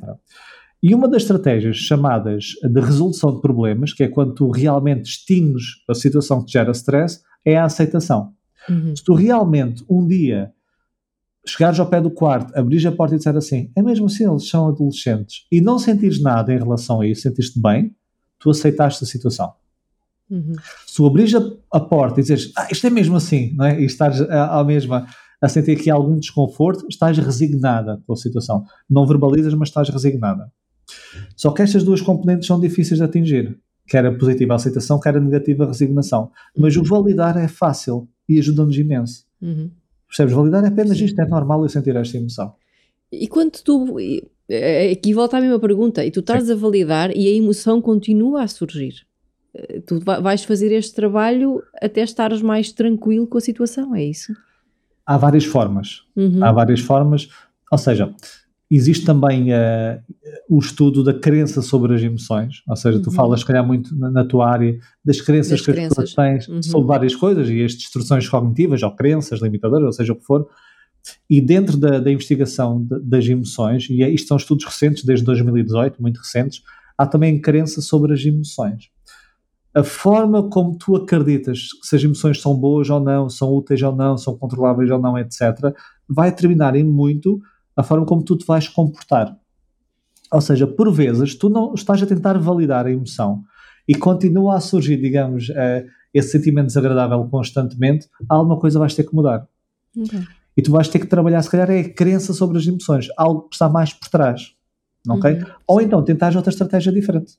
[0.83, 5.65] E uma das estratégias chamadas de resolução de problemas, que é quando tu realmente extingues
[5.89, 8.33] a situação que te gera stress, é a aceitação.
[8.69, 8.95] Uhum.
[8.97, 10.53] Se tu realmente um dia
[11.47, 14.49] chegares ao pé do quarto, abrires a porta e disser assim, é mesmo assim, eles
[14.49, 17.95] são adolescentes, e não sentires nada em relação a isso, sentiste bem,
[18.39, 19.53] tu aceitaste a situação.
[20.31, 20.55] Uhum.
[20.87, 23.81] Se tu abris a, a, porta e dizes, ah, isto é mesmo assim, não é?
[23.81, 24.19] e estás
[24.67, 25.07] mesma
[25.41, 28.65] a sentir aqui algum desconforto, estás resignada com a situação.
[28.89, 30.51] Não verbalizas, mas estás resignada.
[31.37, 35.21] Só que estas duas componentes são difíceis de atingir, quer a positiva aceitação, quer a
[35.21, 36.31] negativa resignação.
[36.57, 39.25] Mas o validar é fácil e ajuda-nos imenso.
[39.41, 39.71] Uhum.
[40.07, 40.35] Percebes?
[40.35, 42.55] Validar é apenas isto, é normal eu sentir esta emoção.
[43.11, 43.97] E quando tu.
[44.91, 46.53] Aqui volta a mesma pergunta, e tu estás Sim.
[46.53, 49.07] a validar e a emoção continua a surgir.
[49.55, 54.35] Eh, tu vais fazer este trabalho até estares mais tranquilo com a situação, é isso?
[55.07, 56.03] Há várias formas.
[56.15, 56.45] Uhum.
[56.45, 57.29] Há várias formas.
[57.71, 58.15] Ou seja,
[58.75, 60.01] Existe também uh,
[60.49, 63.15] o estudo da crença sobre as emoções, ou seja, tu uhum.
[63.15, 65.99] falas, se calhar, muito na, na, tua área das crenças das que crenças.
[65.99, 66.63] as pessoas têm uhum.
[66.63, 70.49] sobre várias coisas e as destruções cognitivas, ou crenças limitadoras, ou seja o que for.
[71.29, 75.27] E dentro da, da investigação de, das emoções, e é, isto são estudos recentes, desde
[75.27, 76.63] 2018, muito recentes,
[76.97, 78.89] há também crença sobre as emoções.
[79.75, 83.95] A forma como tu acreditas se as emoções são boas ou não, são úteis ou
[83.95, 85.75] não, são controláveis ou não, etc.,
[86.09, 87.39] vai determinar em muito
[87.77, 89.37] a forma como tu te vais comportar.
[90.33, 93.43] Ou seja, por vezes tu não estás a tentar validar a emoção
[93.87, 99.15] e continua a surgir, digamos, uh, esse sentimento desagradável constantemente, alguma coisa vais ter que
[99.15, 99.47] mudar.
[99.97, 100.23] Okay.
[100.57, 103.49] E tu vais ter que trabalhar, se calhar, é a crença sobre as emoções, algo
[103.49, 104.55] que está mais por trás.
[105.09, 105.33] Ok?
[105.33, 105.45] Uhum.
[105.67, 107.35] Ou então tentar outra estratégia diferente.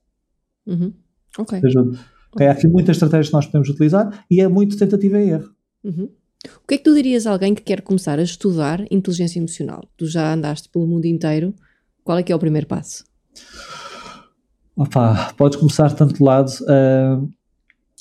[0.65, 0.93] Uhum.
[1.37, 1.61] Ok.
[1.63, 1.99] Ajuda.
[2.33, 2.47] Okay.
[2.47, 5.49] Há aqui muitas estratégias que nós podemos utilizar e é muito tentativa e erro.
[5.83, 6.09] Uhum.
[6.45, 9.83] O que é que tu dirias a alguém que quer começar a estudar inteligência emocional?
[9.97, 11.53] Tu já andaste pelo mundo inteiro,
[12.03, 13.05] qual é que é o primeiro passo?
[14.75, 16.49] Opa, podes começar de tanto lado.
[16.63, 17.29] Uh,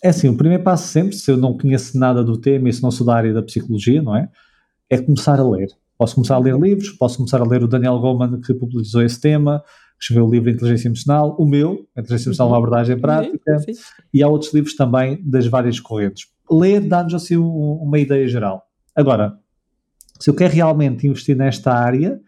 [0.02, 2.82] é assim, o primeiro passo sempre, se eu não conheço nada do tema e se
[2.82, 4.28] não sou da área da psicologia, não é?
[4.90, 5.68] É começar a ler.
[5.96, 9.20] Posso começar a ler livros, posso começar a ler o Daniel Goleman que popularizou esse
[9.20, 9.62] tema,
[10.00, 13.82] escreveu o livro Inteligência Emocional, o meu, Inteligência Emocional, uma abordagem prática, sim, sim.
[14.12, 18.62] e há outros livros também das várias correntes ler dá-nos assim uma ideia geral.
[18.94, 19.38] Agora,
[20.18, 22.20] se eu quero realmente investir nesta área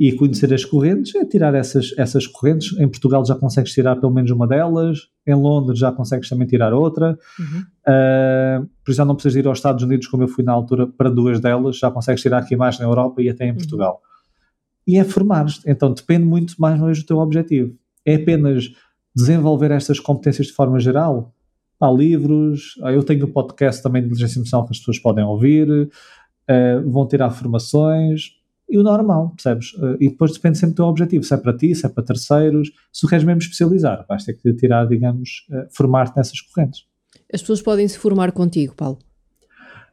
[0.00, 2.72] e conhecer as correntes, é tirar essas, essas correntes.
[2.78, 6.72] Em Portugal já consegues tirar pelo menos uma delas, em Londres já consegues também tirar
[6.72, 7.18] outra.
[7.38, 7.60] Uhum.
[7.86, 10.86] Uh, por isso já não precisas ir aos Estados Unidos, como eu fui na altura,
[10.86, 13.56] para duas delas, já consegues tirar aqui mais na Europa e até em uhum.
[13.56, 14.00] Portugal.
[14.86, 15.60] E é formar-te.
[15.66, 17.74] Então depende muito mais ou menos do teu objetivo.
[18.04, 18.72] É apenas
[19.14, 21.34] desenvolver estas competências de forma geral?
[21.80, 25.68] Há livros, eu tenho um podcast também de inteligência emocional que as pessoas podem ouvir,
[25.70, 29.72] uh, vão tirar formações, e o normal, percebes?
[29.74, 32.04] Uh, e depois depende sempre do teu objetivo, se é para ti, se é para
[32.04, 36.84] terceiros, se tu queres mesmo especializar, vais ter que tirar, digamos, uh, formar-te nessas correntes.
[37.32, 38.98] As pessoas podem se formar contigo, Paulo?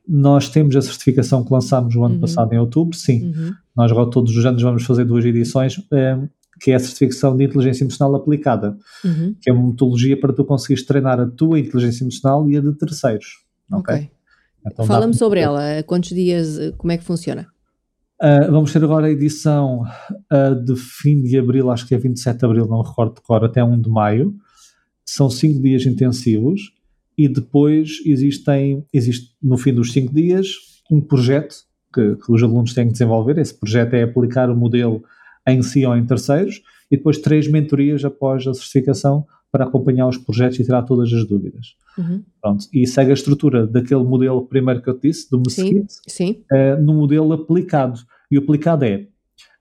[0.07, 2.21] Nós temos a certificação que lançámos o ano uhum.
[2.21, 3.25] passado em outubro, sim.
[3.25, 3.53] Uhum.
[3.75, 5.77] Nós agora todos os anos vamos fazer duas edições
[6.59, 9.35] que é a certificação de inteligência emocional aplicada, uhum.
[9.41, 12.73] que é uma metodologia para tu conseguires treinar a tua inteligência emocional e a de
[12.73, 13.45] terceiros.
[13.71, 13.95] Ok.
[13.95, 14.09] okay.
[14.65, 15.83] Então Fala-me sobre ela.
[15.83, 16.73] Quantos dias?
[16.77, 17.47] Como é que funciona?
[18.21, 22.39] Uh, vamos ter agora a edição uh, de fim de abril, acho que é 27
[22.39, 24.35] de abril, não recordo de cor, até 1 de maio.
[25.05, 26.73] São 5 dias intensivos
[27.17, 30.47] e depois existem, existe no fim dos 5 dias
[30.91, 31.55] um projeto
[31.93, 33.37] que, que, os alunos têm que desenvolver.
[33.37, 35.03] Esse projeto é aplicar o modelo
[35.47, 40.17] em si ou em terceiros, e depois três mentorias após a certificação para acompanhar os
[40.17, 41.75] projetos e tirar todas as dúvidas.
[41.97, 42.23] Uhum.
[42.41, 46.07] Pronto, e segue a estrutura daquele modelo primeiro que eu te disse, do Mesquite, sim,
[46.07, 46.43] sim.
[46.51, 47.99] Uh, no modelo aplicado.
[48.29, 49.07] E o aplicado é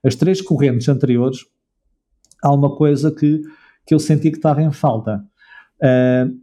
[0.03, 1.39] as três correntes anteriores
[2.43, 3.41] há uma coisa que,
[3.85, 5.23] que eu senti que estava em falta,
[5.81, 6.37] uh,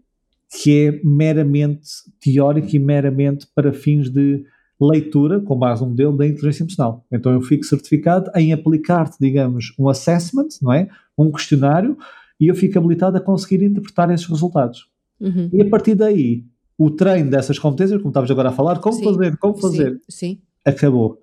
[0.60, 1.88] que é meramente
[2.20, 4.44] teórico e meramente para fins de
[4.80, 7.04] leitura, com base no modelo da inteligência emocional.
[7.10, 10.88] Então eu fico certificado em aplicar-te, digamos, um assessment, não é?
[11.16, 11.96] Um questionário,
[12.40, 14.88] e eu fico habilitado a conseguir interpretar esses resultados.
[15.20, 15.48] Uhum.
[15.52, 16.44] E a partir daí,
[16.76, 20.26] o treino dessas competências, como estavas agora a falar, como sim, fazer, como fazer, sim,
[20.36, 20.42] sim.
[20.64, 21.18] acabou.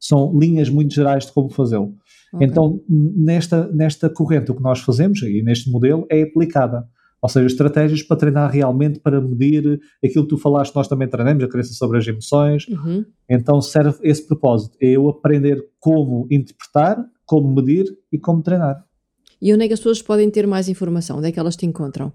[0.00, 1.94] São linhas muito gerais de como fazê-lo.
[2.32, 2.46] Okay.
[2.46, 6.88] Então, nesta, nesta corrente, o que nós fazemos, e neste modelo, é aplicada.
[7.24, 11.42] Ou seja, estratégias para treinar realmente, para medir aquilo que tu falaste, nós também treinamos,
[11.42, 12.68] a crença sobre as emoções.
[12.68, 13.02] Uhum.
[13.26, 18.84] Então serve esse propósito, é eu aprender como interpretar, como medir e como treinar.
[19.40, 21.16] E onde é que as pessoas podem ter mais informação?
[21.16, 22.12] Onde é que elas te encontram?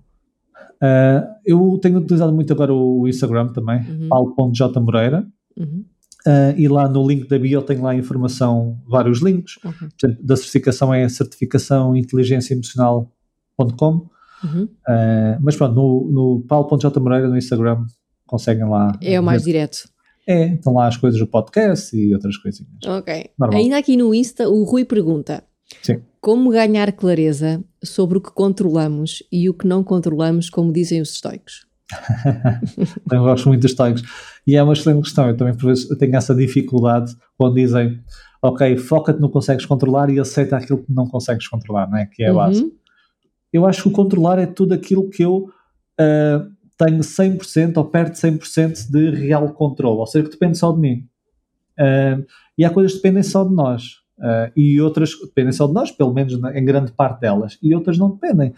[0.75, 4.09] Uh, eu tenho utilizado muito agora o Instagram também, uhum.
[4.09, 5.27] paulo.jmoreira.
[5.57, 5.85] Uhum.
[6.27, 9.57] Uh, e lá no link da bio tem lá informação, vários links.
[9.57, 9.89] Okay.
[9.89, 14.07] Portanto, da certificação é certificação inteligenciaemocional.com
[14.43, 14.63] Uhum.
[14.63, 17.85] Uh, mas pronto, no, no paulo.jmoreira no Instagram
[18.25, 18.91] conseguem lá.
[19.01, 19.51] É o mais ver.
[19.51, 19.89] direto.
[20.27, 22.85] É, estão lá as coisas do podcast e outras coisinhas.
[22.85, 23.31] Ok.
[23.37, 23.59] Normal.
[23.59, 25.43] Ainda aqui no Insta, o Rui pergunta:
[25.81, 26.01] Sim.
[26.21, 31.13] Como ganhar clareza sobre o que controlamos e o que não controlamos, como dizem os
[31.13, 31.65] estoicos?
[33.11, 34.03] eu gosto muito dos estoicos.
[34.45, 35.27] E é uma excelente questão.
[35.27, 37.99] Eu também, por vezes, tenho essa dificuldade quando dizem:
[38.39, 42.05] Ok, foca-te no que consegues controlar e aceita aquilo que não consegues controlar, não é?
[42.05, 42.61] Que é a base.
[42.61, 42.78] Uhum
[43.51, 45.49] eu acho que o controlar é tudo aquilo que eu
[45.99, 50.71] uh, tenho 100% ou perto de 100% de real controle, ou seja, que depende só
[50.71, 51.07] de mim.
[51.77, 52.25] Uh,
[52.57, 53.99] e há coisas que dependem só de nós.
[54.17, 57.97] Uh, e outras dependem só de nós, pelo menos em grande parte delas, e outras
[57.97, 58.53] não dependem.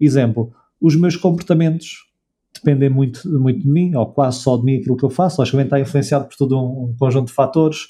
[0.00, 2.08] Exemplo, os meus comportamentos
[2.54, 5.68] dependem muito, muito de mim, ou quase só de mim, aquilo que eu faço, logicamente
[5.68, 7.86] está influenciado por todo um, um conjunto de fatores.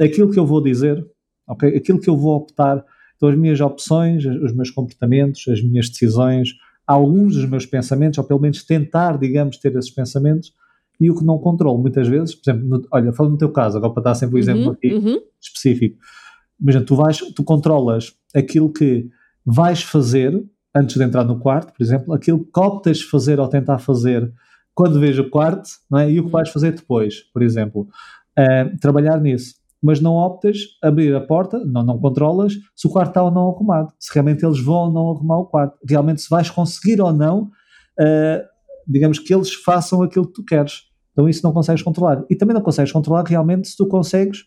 [0.00, 1.04] Aquilo que eu vou dizer,
[1.46, 2.84] okay, aquilo que eu vou optar,
[3.22, 6.54] então, as minhas opções, os meus comportamentos, as minhas decisões,
[6.84, 10.52] alguns dos meus pensamentos, ou pelo menos tentar, digamos, ter esses pensamentos,
[11.00, 13.76] e o que não controlo muitas vezes, por exemplo, no, olha, falando no teu caso,
[13.78, 15.20] agora para dar sempre um uhum, exemplo aqui uhum.
[15.40, 15.98] específico,
[16.60, 19.08] imagina, tu vais, tu controlas aquilo que
[19.46, 20.44] vais fazer
[20.74, 24.32] antes de entrar no quarto, por exemplo, aquilo que optas fazer ou tentar fazer
[24.74, 26.10] quando vejo o quarto, não é?
[26.10, 26.32] e o que uhum.
[26.32, 27.86] vais fazer depois, por exemplo.
[28.36, 33.08] Uh, trabalhar nisso mas não optas abrir a porta, não, não controlas se o quarto
[33.08, 36.30] está ou não arrumado, se realmente eles vão ou não arrumar o quarto, realmente se
[36.30, 37.50] vais conseguir ou não,
[38.00, 38.42] uh,
[38.86, 40.84] digamos que eles façam aquilo que tu queres.
[41.10, 42.24] Então isso não consegues controlar.
[42.30, 44.44] E também não consegues controlar realmente se tu consegues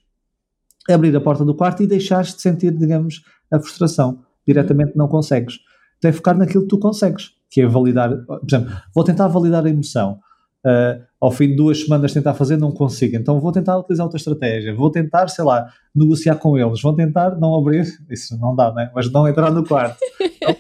[0.89, 3.21] abrir a porta do quarto e deixares de sentir, digamos,
[3.51, 4.23] a frustração.
[4.47, 5.59] Diretamente não consegues.
[5.97, 9.65] Então é focar naquilo que tu consegues, que é validar, por exemplo, vou tentar validar
[9.65, 10.19] a emoção
[10.65, 13.15] uh, ao fim de duas semanas tentar fazer, não consigo.
[13.15, 17.37] Então vou tentar utilizar outra estratégia, vou tentar, sei lá, negociar com eles, vou tentar
[17.39, 18.91] não abrir, isso não dá, né?
[18.93, 19.97] mas não entrar no quarto.
[20.19, 20.55] Então,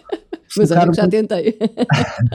[0.57, 1.57] mas olha que já tentei.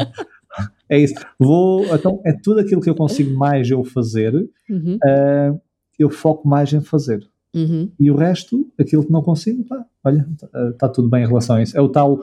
[0.89, 1.15] é isso.
[1.39, 4.35] Vou, então é tudo aquilo que eu consigo mais eu fazer,
[4.69, 4.97] uhum.
[4.97, 5.61] uh,
[5.99, 7.27] eu foco mais em fazer.
[7.55, 7.91] Uhum.
[7.99, 11.57] E o resto, aquilo que não consigo, pá, olha, está tá tudo bem em relação
[11.57, 11.77] a isso.
[11.77, 12.21] É o tal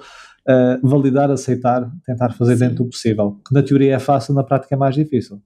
[0.47, 2.59] uh, validar, aceitar, tentar fazer Sim.
[2.59, 3.39] dentro do possível.
[3.47, 5.41] Que na teoria é fácil, na prática é mais difícil.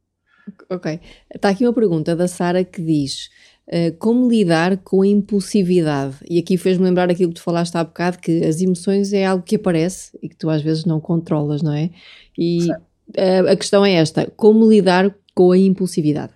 [0.70, 1.00] Ok.
[1.34, 3.30] Está aqui uma pergunta da Sara que diz
[3.68, 6.16] uh, como lidar com a impulsividade?
[6.30, 9.44] E aqui fez-me lembrar aquilo que tu falaste há bocado, que as emoções é algo
[9.44, 11.90] que aparece e que tu às vezes não controlas, não é?
[12.38, 16.34] E uh, a questão é esta: como lidar com a impulsividade?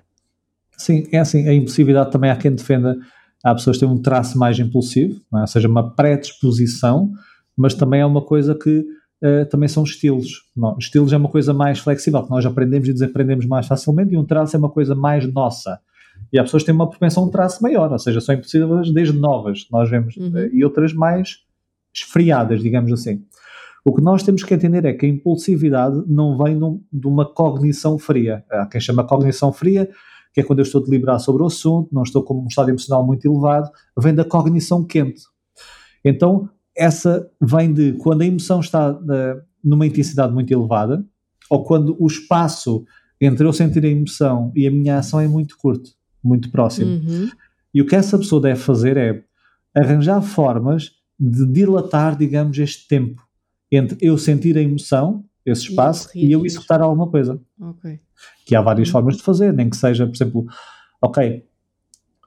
[0.77, 2.97] Sim, é assim, a impulsividade também há quem defenda,
[3.43, 5.39] há pessoas que têm um traço mais impulsivo, é?
[5.39, 7.11] ou seja, uma predisposição
[7.57, 8.79] mas também é uma coisa que
[9.23, 10.43] uh, também são estilos.
[10.55, 14.17] Não, estilos é uma coisa mais flexível, que nós aprendemos e desaprendemos mais facilmente, e
[14.17, 15.79] um traço é uma coisa mais nossa.
[16.31, 18.93] E há pessoas que têm uma propensão a um traço maior, ou seja, são impossíveis
[18.93, 20.29] desde novas, nós vemos, uhum.
[20.29, 21.39] uh, e outras mais
[21.93, 23.23] esfriadas, digamos assim.
[23.85, 27.23] O que nós temos que entender é que a impulsividade não vem num, de uma
[27.23, 28.43] cognição fria.
[28.49, 29.87] Há quem chama cognição fria,
[30.33, 32.69] que é quando eu estou a deliberar sobre o assunto, não estou com um estado
[32.69, 35.21] emocional muito elevado, vem da cognição quente.
[36.03, 41.05] Então, essa vem de quando a emoção está uh, numa intensidade muito elevada
[41.49, 42.85] ou quando o espaço
[43.19, 45.91] entre eu sentir a emoção e a minha ação é muito curto,
[46.23, 46.91] muito próximo.
[46.91, 47.29] Uhum.
[47.73, 49.23] E o que essa pessoa deve fazer é
[49.73, 53.25] arranjar formas de dilatar, digamos, este tempo
[53.71, 57.39] entre eu sentir a emoção, esse espaço, e, e eu executar alguma coisa.
[57.59, 57.99] Okay.
[58.45, 58.93] Que há várias uhum.
[58.93, 60.45] formas de fazer, nem que seja, por exemplo,
[61.01, 61.43] ok,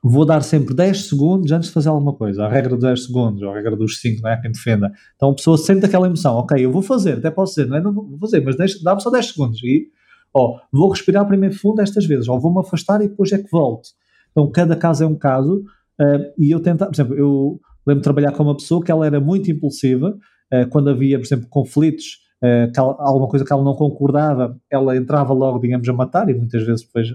[0.02, 2.44] vou dar sempre 10 segundos antes de fazer alguma coisa.
[2.44, 4.40] A regra dos 10 segundos, ou a regra dos 5, não é?
[4.40, 4.92] Quem defenda.
[5.16, 7.80] Então a pessoa sente aquela emoção, ok, eu vou fazer, até posso dizer, não é?
[7.80, 9.62] Não vou fazer, mas dá-me só 10 segundos.
[9.62, 9.88] E,
[10.34, 13.88] ó, vou respirar primeiro fundo estas vezes, ou vou-me afastar e depois é que volto.
[14.30, 15.64] Então cada caso é um caso,
[16.00, 19.06] uh, e eu tentar, por exemplo, eu lembro de trabalhar com uma pessoa que ela
[19.06, 23.64] era muito impulsiva, uh, quando havia, por exemplo, conflitos, uh, ela, alguma coisa que ela
[23.64, 27.08] não concordava, ela entrava logo, digamos, a matar e muitas vezes depois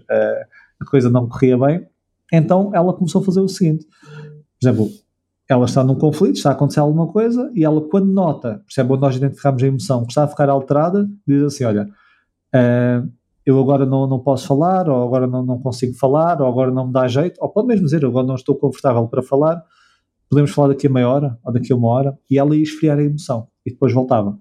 [0.80, 1.88] a coisa não corria bem.
[2.32, 3.86] Então ela começou a fazer o seguinte:
[4.64, 4.90] por exemplo,
[5.50, 9.02] ela está num conflito, está a acontecer alguma coisa e ela, quando nota, percebe, quando
[9.02, 11.90] nós identificamos a emoção que está a ficar alterada, diz assim: Olha,
[12.56, 13.10] uh,
[13.46, 16.88] eu agora não, não posso falar, ou agora não, não consigo falar, ou agora não
[16.88, 19.62] me dá jeito, ou pode mesmo dizer: Agora não estou confortável para falar,
[20.30, 22.98] podemos falar daqui a meia hora, ou daqui a uma hora, e ela ia esfriar
[22.98, 24.38] a emoção e depois voltava.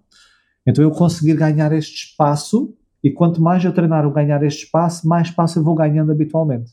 [0.67, 5.09] Então eu conseguir ganhar este espaço, e quanto mais eu treinar o ganhar este espaço,
[5.09, 6.71] mais espaço eu vou ganhando habitualmente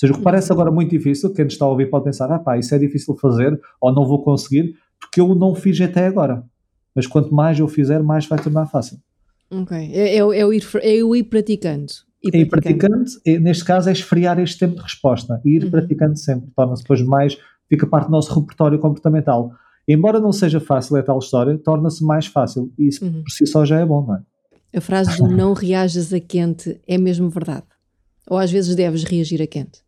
[0.00, 2.38] seja, o que parece agora muito difícil, quem nos está a ouvir pode pensar, ah
[2.38, 6.42] pá, isso é difícil fazer, ou não vou conseguir, porque eu não fiz até agora.
[6.94, 8.98] Mas quanto mais eu fizer, mais vai tornar fácil.
[9.50, 11.92] Ok, é, é, é, o, ir, é o ir praticando.
[12.22, 15.64] Ir é ir praticando, é, neste caso é esfriar este tempo de resposta, e ir
[15.64, 15.70] uhum.
[15.70, 17.38] praticando sempre, torna-se depois mais,
[17.68, 19.52] fica parte do nosso repertório comportamental.
[19.88, 23.22] Embora não seja fácil, é tal história, torna-se mais fácil, e isso uhum.
[23.22, 24.22] por si só já é bom, não é?
[24.76, 27.66] A frase do não reajas a quente é mesmo verdade?
[28.28, 29.80] Ou às vezes deves reagir a quente?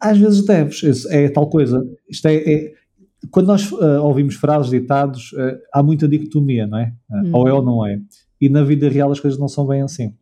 [0.00, 1.84] Às vezes deves, é tal coisa.
[2.08, 2.72] Isto é, é
[3.30, 6.92] quando nós uh, ouvimos frases, ditados, uh, há muita dicotomia, não é?
[7.10, 7.30] Uh, hum.
[7.32, 8.00] Ou é ou não é.
[8.40, 10.14] E na vida real as coisas não são bem assim.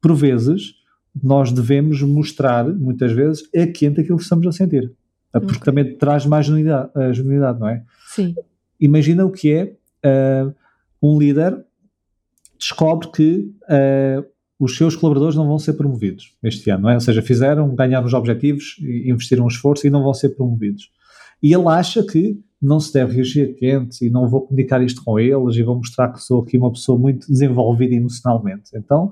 [0.00, 0.74] Por vezes,
[1.22, 4.92] nós devemos mostrar, muitas vezes, a quente aquilo que estamos a sentir.
[5.32, 5.60] Porque okay.
[5.60, 7.84] também traz mais genuinidade, genuinidade, não é?
[8.08, 8.34] Sim.
[8.80, 9.76] Imagina o que é
[11.00, 11.64] um líder
[12.58, 13.54] descobre que
[14.60, 16.94] os seus colaboradores não vão ser promovidos este ano, é?
[16.94, 20.90] Ou seja, fizeram, ganharam os objetivos, investiram um esforço e não vão ser promovidos.
[21.42, 25.18] E ele acha que não se deve reagir quente e não vou comunicar isto com
[25.18, 28.72] eles e vou mostrar que sou aqui uma pessoa muito desenvolvida emocionalmente.
[28.74, 29.10] Então,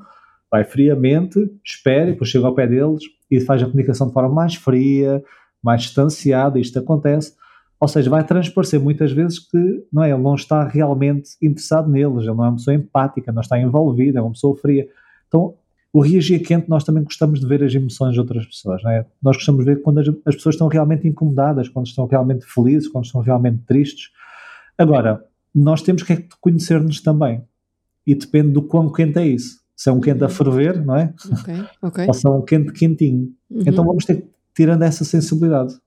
[0.51, 4.55] vai friamente, espere, depois chega ao pé deles e faz a comunicação de forma mais
[4.55, 5.25] fria,
[5.63, 7.33] mais distanciada, isto acontece.
[7.81, 12.25] Ou seja, vai transparecer muitas vezes que não é, ele não está realmente interessado neles,
[12.25, 14.87] ele não é uma pessoa empática, não está envolvido, é uma pessoa fria.
[15.29, 15.55] Então,
[15.93, 19.07] o reagir quente, nós também gostamos de ver as emoções de outras pessoas, não é?
[19.23, 22.89] Nós gostamos de ver quando as, as pessoas estão realmente incomodadas, quando estão realmente felizes,
[22.89, 24.11] quando estão realmente tristes.
[24.77, 25.25] Agora,
[25.55, 27.43] nós temos que conhecer-nos também.
[28.07, 29.61] E depende do quão quente é isso.
[29.77, 31.15] Se é um quente a ferver, não é?
[31.41, 32.07] Okay, okay.
[32.07, 33.33] Ou se é um quente quentinho.
[33.51, 33.63] Uhum.
[33.67, 35.79] Então vamos ter que tirando essa sensibilidade,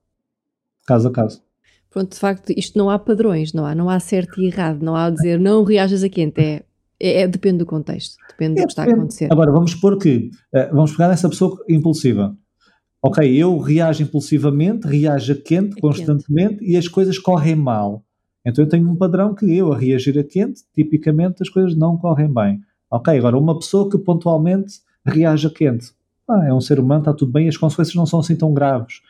[0.87, 1.43] caso a caso.
[1.89, 4.95] Pronto, de facto, isto não há padrões, não há, não há certo e errado, não
[4.95, 6.63] há dizer não reajas a quente, é
[7.01, 9.27] é, é, depende do contexto, depende é, do que está a acontecer.
[9.31, 12.37] Agora, vamos supor que, uh, vamos pegar nessa pessoa impulsiva.
[13.01, 16.71] Ok, eu reajo impulsivamente, reajo a quente a constantemente quente.
[16.71, 18.03] e as coisas correm mal.
[18.45, 21.97] Então eu tenho um padrão que eu, a reagir a quente, tipicamente as coisas não
[21.97, 22.61] correm bem.
[22.91, 24.73] Ok, agora uma pessoa que pontualmente
[25.03, 25.91] reage a quente.
[26.29, 29.01] Ah, é um ser humano, está tudo bem, as consequências não são assim tão graves.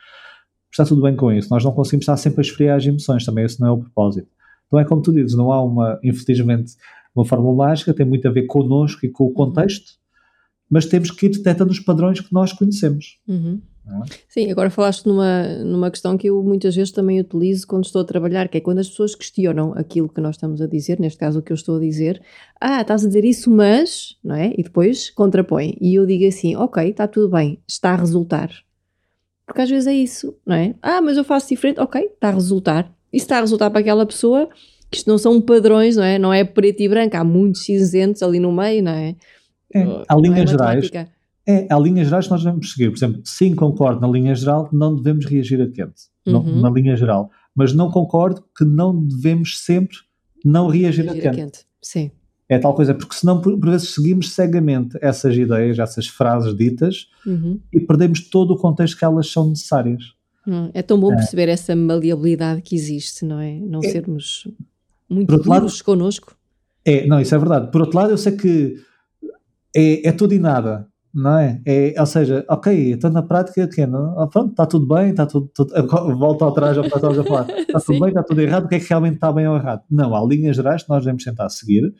[0.70, 1.50] Está tudo bem com isso.
[1.50, 4.28] Nós não conseguimos estar sempre a esfriar as emoções, também esse não é o propósito.
[4.66, 6.72] Então é como tu dizes, não há uma, infelizmente,
[7.14, 9.34] uma fórmula mágica, tem muito a ver connosco e com o uhum.
[9.34, 9.92] contexto,
[10.68, 13.18] mas temos que ir detectando os padrões que nós conhecemos.
[13.28, 13.60] Uhum.
[13.86, 14.14] É?
[14.28, 18.04] Sim, agora falaste numa, numa questão que eu muitas vezes também utilizo quando estou a
[18.04, 21.40] trabalhar, que é quando as pessoas questionam aquilo que nós estamos a dizer, neste caso
[21.40, 22.22] o que eu estou a dizer,
[22.60, 24.52] ah, estás a dizer isso, mas, não é?
[24.56, 25.76] E depois contrapõe.
[25.80, 28.50] E eu digo assim, ok, está tudo bem, está a resultar.
[29.44, 30.74] Porque às vezes é isso, não é?
[30.80, 32.84] Ah, mas eu faço diferente, ok, está a resultar.
[33.12, 34.48] Isso está a resultar para aquela pessoa,
[34.92, 36.18] que isto não são padrões, não é?
[36.18, 39.16] Não é preto e branco, há muitos cinzentos ali no meio, não é?
[39.74, 40.90] é há linhas é gerais.
[41.44, 42.90] É, há linhas gerais que nós devemos seguir.
[42.90, 46.60] Por exemplo, sim, concordo na linha geral que não devemos reagir a quente, uhum.
[46.60, 47.30] na linha geral.
[47.54, 49.96] Mas não concordo que não devemos sempre
[50.44, 51.40] não reagir, reagir a, quente.
[51.40, 51.58] a quente.
[51.80, 52.10] Sim.
[52.48, 57.08] É tal coisa, porque senão por, por vezes seguimos cegamente essas ideias, essas frases ditas
[57.26, 57.58] uhum.
[57.72, 60.12] e perdemos todo o contexto que elas são necessárias.
[60.46, 61.16] Hum, é tão bom é.
[61.16, 63.58] perceber essa maleabilidade que existe, não é?
[63.58, 63.88] Não é.
[63.88, 64.48] sermos
[65.12, 66.36] muito Por outro duros lado, connosco.
[66.84, 67.70] É, não, isso é verdade.
[67.70, 68.76] Por outro lado, eu sei que
[69.74, 71.60] é, é tudo e nada, não é?
[71.64, 75.26] é ou seja, ok, estou na prática, que não, ah, pronto, está tudo bem, está
[75.26, 75.72] tudo, tudo
[76.18, 78.74] volta atrás ao que estás a falar, está tudo bem, está tudo errado, o que
[78.74, 79.82] é que realmente está bem ou errado?
[79.90, 81.94] Não, há linhas gerais que nós devemos tentar seguir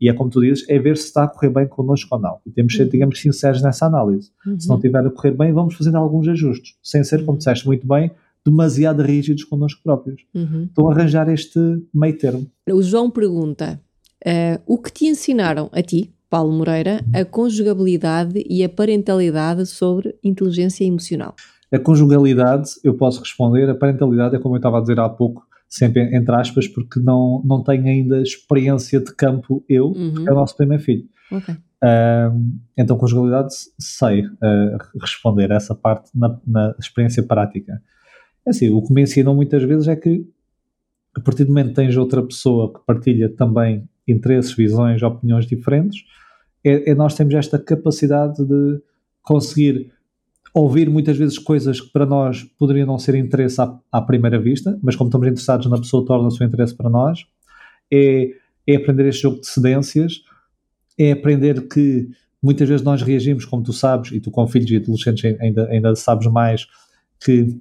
[0.00, 2.38] e é como tu dizes, é ver se está a correr bem connosco ou não.
[2.44, 2.90] E temos de ser, uhum.
[2.90, 4.30] digamos, sinceros nessa análise.
[4.46, 4.60] Uhum.
[4.60, 7.86] Se não estiver a correr bem, vamos fazendo alguns ajustes, sem ser, como disseste muito
[7.86, 8.10] bem,
[8.46, 10.22] demasiado rígidos connosco próprios.
[10.34, 10.68] Uhum.
[10.70, 11.58] Então, arranjar este
[11.92, 12.50] meio termo.
[12.70, 13.80] O João pergunta:
[14.24, 20.14] uh, o que te ensinaram a ti, Paulo Moreira, a conjugabilidade e a parentalidade sobre
[20.22, 21.34] inteligência emocional?
[21.72, 25.44] A conjugalidade, eu posso responder, a parentalidade é como eu estava a dizer há pouco,
[25.68, 30.12] sempre entre aspas, porque não, não tenho ainda experiência de campo eu, uhum.
[30.14, 31.04] porque é o nosso primeiro filho.
[31.30, 31.54] Okay.
[31.54, 37.82] Uh, então, conjugalidade, sei uh, responder essa parte na, na experiência prática.
[38.46, 40.26] É assim, o que me ensinam muitas vezes é que
[41.16, 46.04] a partir do momento que tens outra pessoa que partilha também interesses, visões, opiniões diferentes,
[46.62, 48.80] é, é nós temos esta capacidade de
[49.22, 49.90] conseguir
[50.54, 54.78] ouvir muitas vezes coisas que para nós poderiam não ser interesse à, à primeira vista,
[54.82, 57.26] mas como estamos interessados na pessoa, torna-se um interesse para nós.
[57.92, 58.30] É,
[58.66, 60.22] é aprender este jogo de cedências,
[60.98, 62.08] é aprender que
[62.42, 65.94] muitas vezes nós reagimos, como tu sabes, e tu com filhos e adolescentes ainda, ainda
[65.94, 66.66] sabes mais,
[67.20, 67.60] que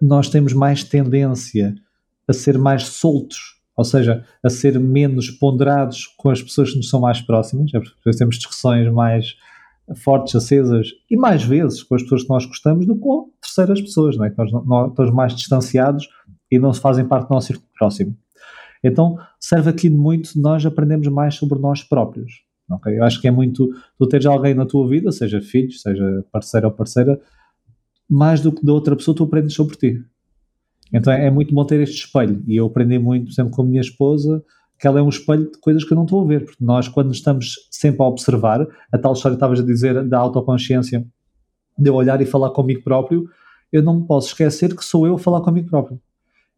[0.00, 1.74] nós temos mais tendência
[2.28, 6.88] a ser mais soltos, ou seja, a ser menos ponderados com as pessoas que nos
[6.88, 9.36] são mais próximas, é porque temos discussões mais
[10.02, 13.80] fortes, acesas e mais vezes com as pessoas que nós gostamos do que com terceiras
[13.80, 14.34] pessoas, não é?
[14.36, 16.08] nós, nós estamos mais distanciados
[16.50, 18.16] e não se fazem parte do nosso círculo próximo.
[18.82, 22.44] Então, serve aqui muito nós aprendemos mais sobre nós próprios.
[22.70, 22.98] Okay?
[22.98, 26.66] Eu acho que é muito tu teres alguém na tua vida, seja filho, seja parceiro
[26.66, 27.20] ou parceira,
[28.08, 30.02] mais do que da outra pessoa, tu aprendes sobre ti.
[30.92, 32.42] Então é, é muito bom ter este espelho.
[32.46, 34.42] E eu aprendi muito, por exemplo, com a minha esposa,
[34.78, 36.88] que ela é um espelho de coisas que eu não estou a ver, porque nós,
[36.88, 41.06] quando estamos sempre a observar, a tal história que estavas a dizer da autoconsciência,
[41.78, 43.28] de eu olhar e falar comigo próprio,
[43.72, 46.00] eu não me posso esquecer que sou eu a falar comigo próprio.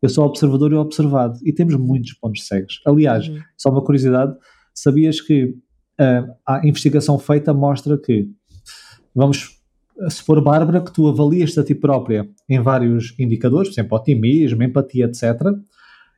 [0.01, 1.39] Eu sou observador e observado.
[1.45, 2.81] E temos muitos pontos cegos.
[2.87, 3.41] Aliás, uhum.
[3.57, 4.37] só uma curiosidade:
[4.73, 5.45] sabias que
[6.01, 8.31] uh, a investigação feita mostra que,
[9.15, 9.58] vamos
[10.11, 15.07] supor, Bárbara, que tu avalias a ti própria em vários indicadores, por exemplo, otimismo, empatia,
[15.07, 15.59] etc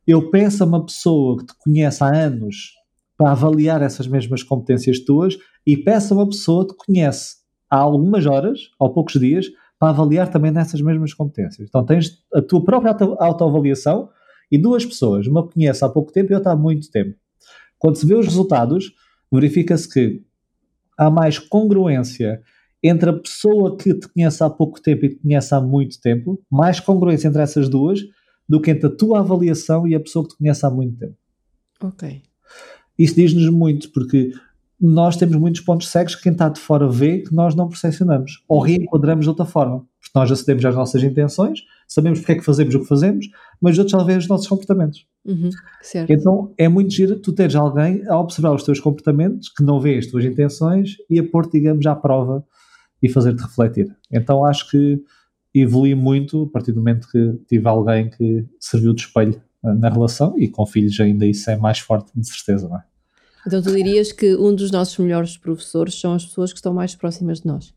[0.06, 2.74] eu peço a uma pessoa que te conhece há anos
[3.16, 7.36] para avaliar essas mesmas competências tuas e peço a uma pessoa que te conhece
[7.68, 9.46] há algumas horas ou poucos dias
[9.78, 11.68] para avaliar também nessas mesmas competências.
[11.68, 14.08] Então tens a tua própria auto autoavaliação
[14.50, 17.16] e duas pessoas, uma que conhece há pouco tempo e outra há muito tempo.
[17.78, 18.92] Quando se vê os resultados,
[19.30, 20.22] verifica-se que
[20.98, 22.42] há mais congruência
[22.82, 26.42] entre a pessoa que te conhece há pouco tempo e te conhece há muito tempo,
[26.50, 28.00] mais congruência entre essas duas
[28.48, 31.16] do que entre a tua avaliação e a pessoa que te conhece há muito tempo.
[31.82, 32.22] Ok.
[32.98, 34.32] Isso diz-nos muito, porque
[34.80, 38.42] nós temos muitos pontos cegos que quem está de fora vê que nós não percepcionamos
[38.48, 39.86] ou reenquadramos de outra forma.
[40.00, 43.26] Porque nós acedemos às nossas intenções, sabemos porque é que fazemos o que fazemos,
[43.60, 45.06] mas outros já veem os nossos comportamentos.
[45.24, 45.50] Uhum,
[46.08, 49.98] então é muito giro tu teres alguém a observar os teus comportamentos que não vê
[49.98, 52.42] as tuas intenções e a pôr, digamos, à prova
[53.02, 53.94] e fazer-te refletir.
[54.10, 55.02] Então acho que
[55.54, 59.88] evolui muito a partir do momento que tive alguém que serviu de espelho eh, na
[59.88, 62.84] relação e com filhos ainda isso é mais forte, de certeza, não é?
[63.46, 66.94] Então tu dirias que um dos nossos melhores professores são as pessoas que estão mais
[66.94, 67.74] próximas de nós?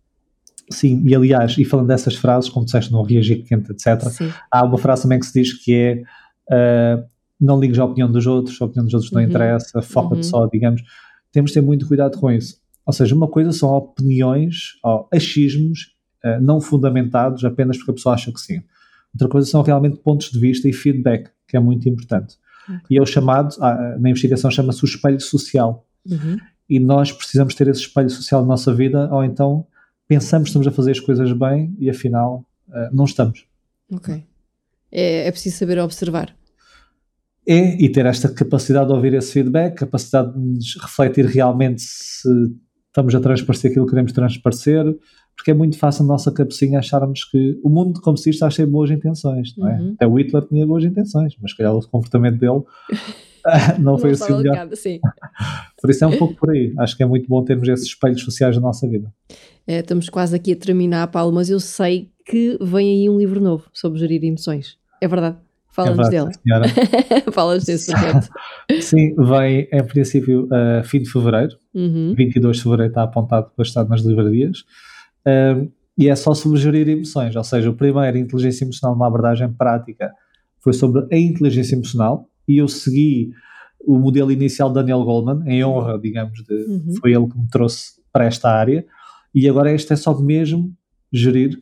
[0.70, 4.32] Sim, e aliás, e falando dessas frases, como disseste, não reagir quente, etc., Sim.
[4.52, 6.04] há uma frase também que se diz que é
[6.52, 7.04] uh,
[7.40, 9.28] não ligues à opinião dos outros, a opinião dos outros não uhum.
[9.28, 10.24] interessa, foca-te uhum.
[10.24, 10.82] só, digamos.
[11.32, 12.58] Temos de ter muito cuidado com isso.
[12.86, 18.16] Ou seja, uma coisa são opiniões ou achismos uh, não fundamentados apenas porque a pessoa
[18.16, 18.62] acha que sim.
[19.14, 22.36] Outra coisa são realmente pontos de vista e feedback, que é muito importante.
[22.64, 22.80] Okay.
[22.90, 25.86] E é o chamado, ah, na investigação chama-se o espelho social.
[26.10, 26.38] Uhum.
[26.70, 29.68] E nós precisamos ter esse espelho social na nossa vida, ou então
[30.08, 33.46] pensamos que estamos a fazer as coisas bem e afinal uh, não estamos.
[33.92, 34.24] Ok.
[34.92, 36.36] É, é preciso saber observar.
[37.46, 42.30] É, e ter esta capacidade de ouvir esse feedback, capacidade de refletir realmente se
[42.94, 44.86] estamos a transparecer aquilo que queremos transparecer,
[45.36, 48.68] porque é muito fácil na nossa cabecinha acharmos que o mundo, como se está cheio
[48.68, 49.80] de boas intenções, não é?
[49.80, 49.94] Uhum.
[49.96, 52.62] Até o Hitler tinha boas intenções, mas calhar o comportamento dele
[53.80, 54.70] não, não foi assim melhor.
[55.82, 56.72] por isso é um pouco por aí.
[56.78, 59.12] Acho que é muito bom termos esses espelhos sociais na nossa vida.
[59.66, 63.42] É, estamos quase aqui a terminar, Paulo, mas eu sei que vem aí um livro
[63.42, 64.78] novo sobre gerir emoções.
[65.02, 65.38] É verdade?
[65.74, 66.32] Fala-nos é dele.
[67.34, 68.30] Fala-nos desse projeto.
[68.80, 71.58] Sim, vem em princípio a fim de fevereiro.
[71.74, 72.14] Uhum.
[72.16, 74.64] 22 de fevereiro está apontado para estar nas livrarias
[75.98, 77.36] e é só sobre gerir emoções.
[77.36, 80.14] Ou seja, o primeiro, inteligência emocional, uma abordagem prática,
[80.60, 83.32] foi sobre a inteligência emocional e eu segui
[83.86, 86.94] o modelo inicial de Daniel Goleman, em honra, digamos, de, uhum.
[87.02, 88.86] foi ele que me trouxe para esta área.
[89.36, 90.74] E agora este é só mesmo
[91.12, 91.60] gerir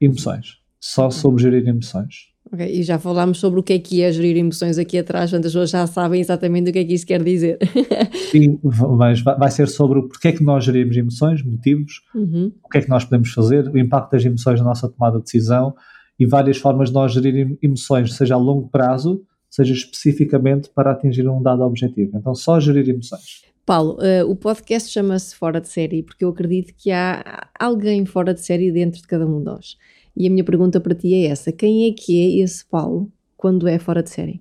[0.00, 0.58] emoções.
[0.78, 2.33] Só sobre gerir emoções.
[2.52, 5.46] Ok, e já falámos sobre o que é que é gerir emoções aqui atrás, portanto
[5.46, 7.58] as pessoas já sabem exatamente o que é que isso quer dizer.
[8.30, 12.52] Sim, mas vai ser sobre o porquê é que nós gerimos emoções, motivos, uhum.
[12.62, 15.24] o que é que nós podemos fazer, o impacto das emoções na nossa tomada de
[15.24, 15.74] decisão
[16.18, 21.26] e várias formas de nós gerir emoções, seja a longo prazo, seja especificamente para atingir
[21.28, 22.16] um dado objetivo.
[22.18, 23.42] Então, só gerir emoções.
[23.64, 28.34] Paulo, uh, o podcast chama-se Fora de Série porque eu acredito que há alguém fora
[28.34, 29.76] de série dentro de cada um de nós.
[30.16, 33.66] E a minha pergunta para ti é essa: quem é que é esse Paulo quando
[33.66, 34.40] é fora de série?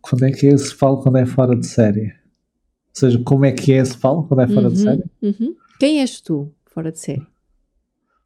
[0.00, 2.06] Quando é que é esse Paulo quando é fora de série?
[2.06, 5.04] Ou seja, como é que é esse Paulo quando é fora uhum, de série?
[5.20, 5.54] Uhum.
[5.78, 7.26] Quem és tu fora de série?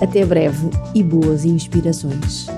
[0.00, 2.55] Até breve e boas inspirações!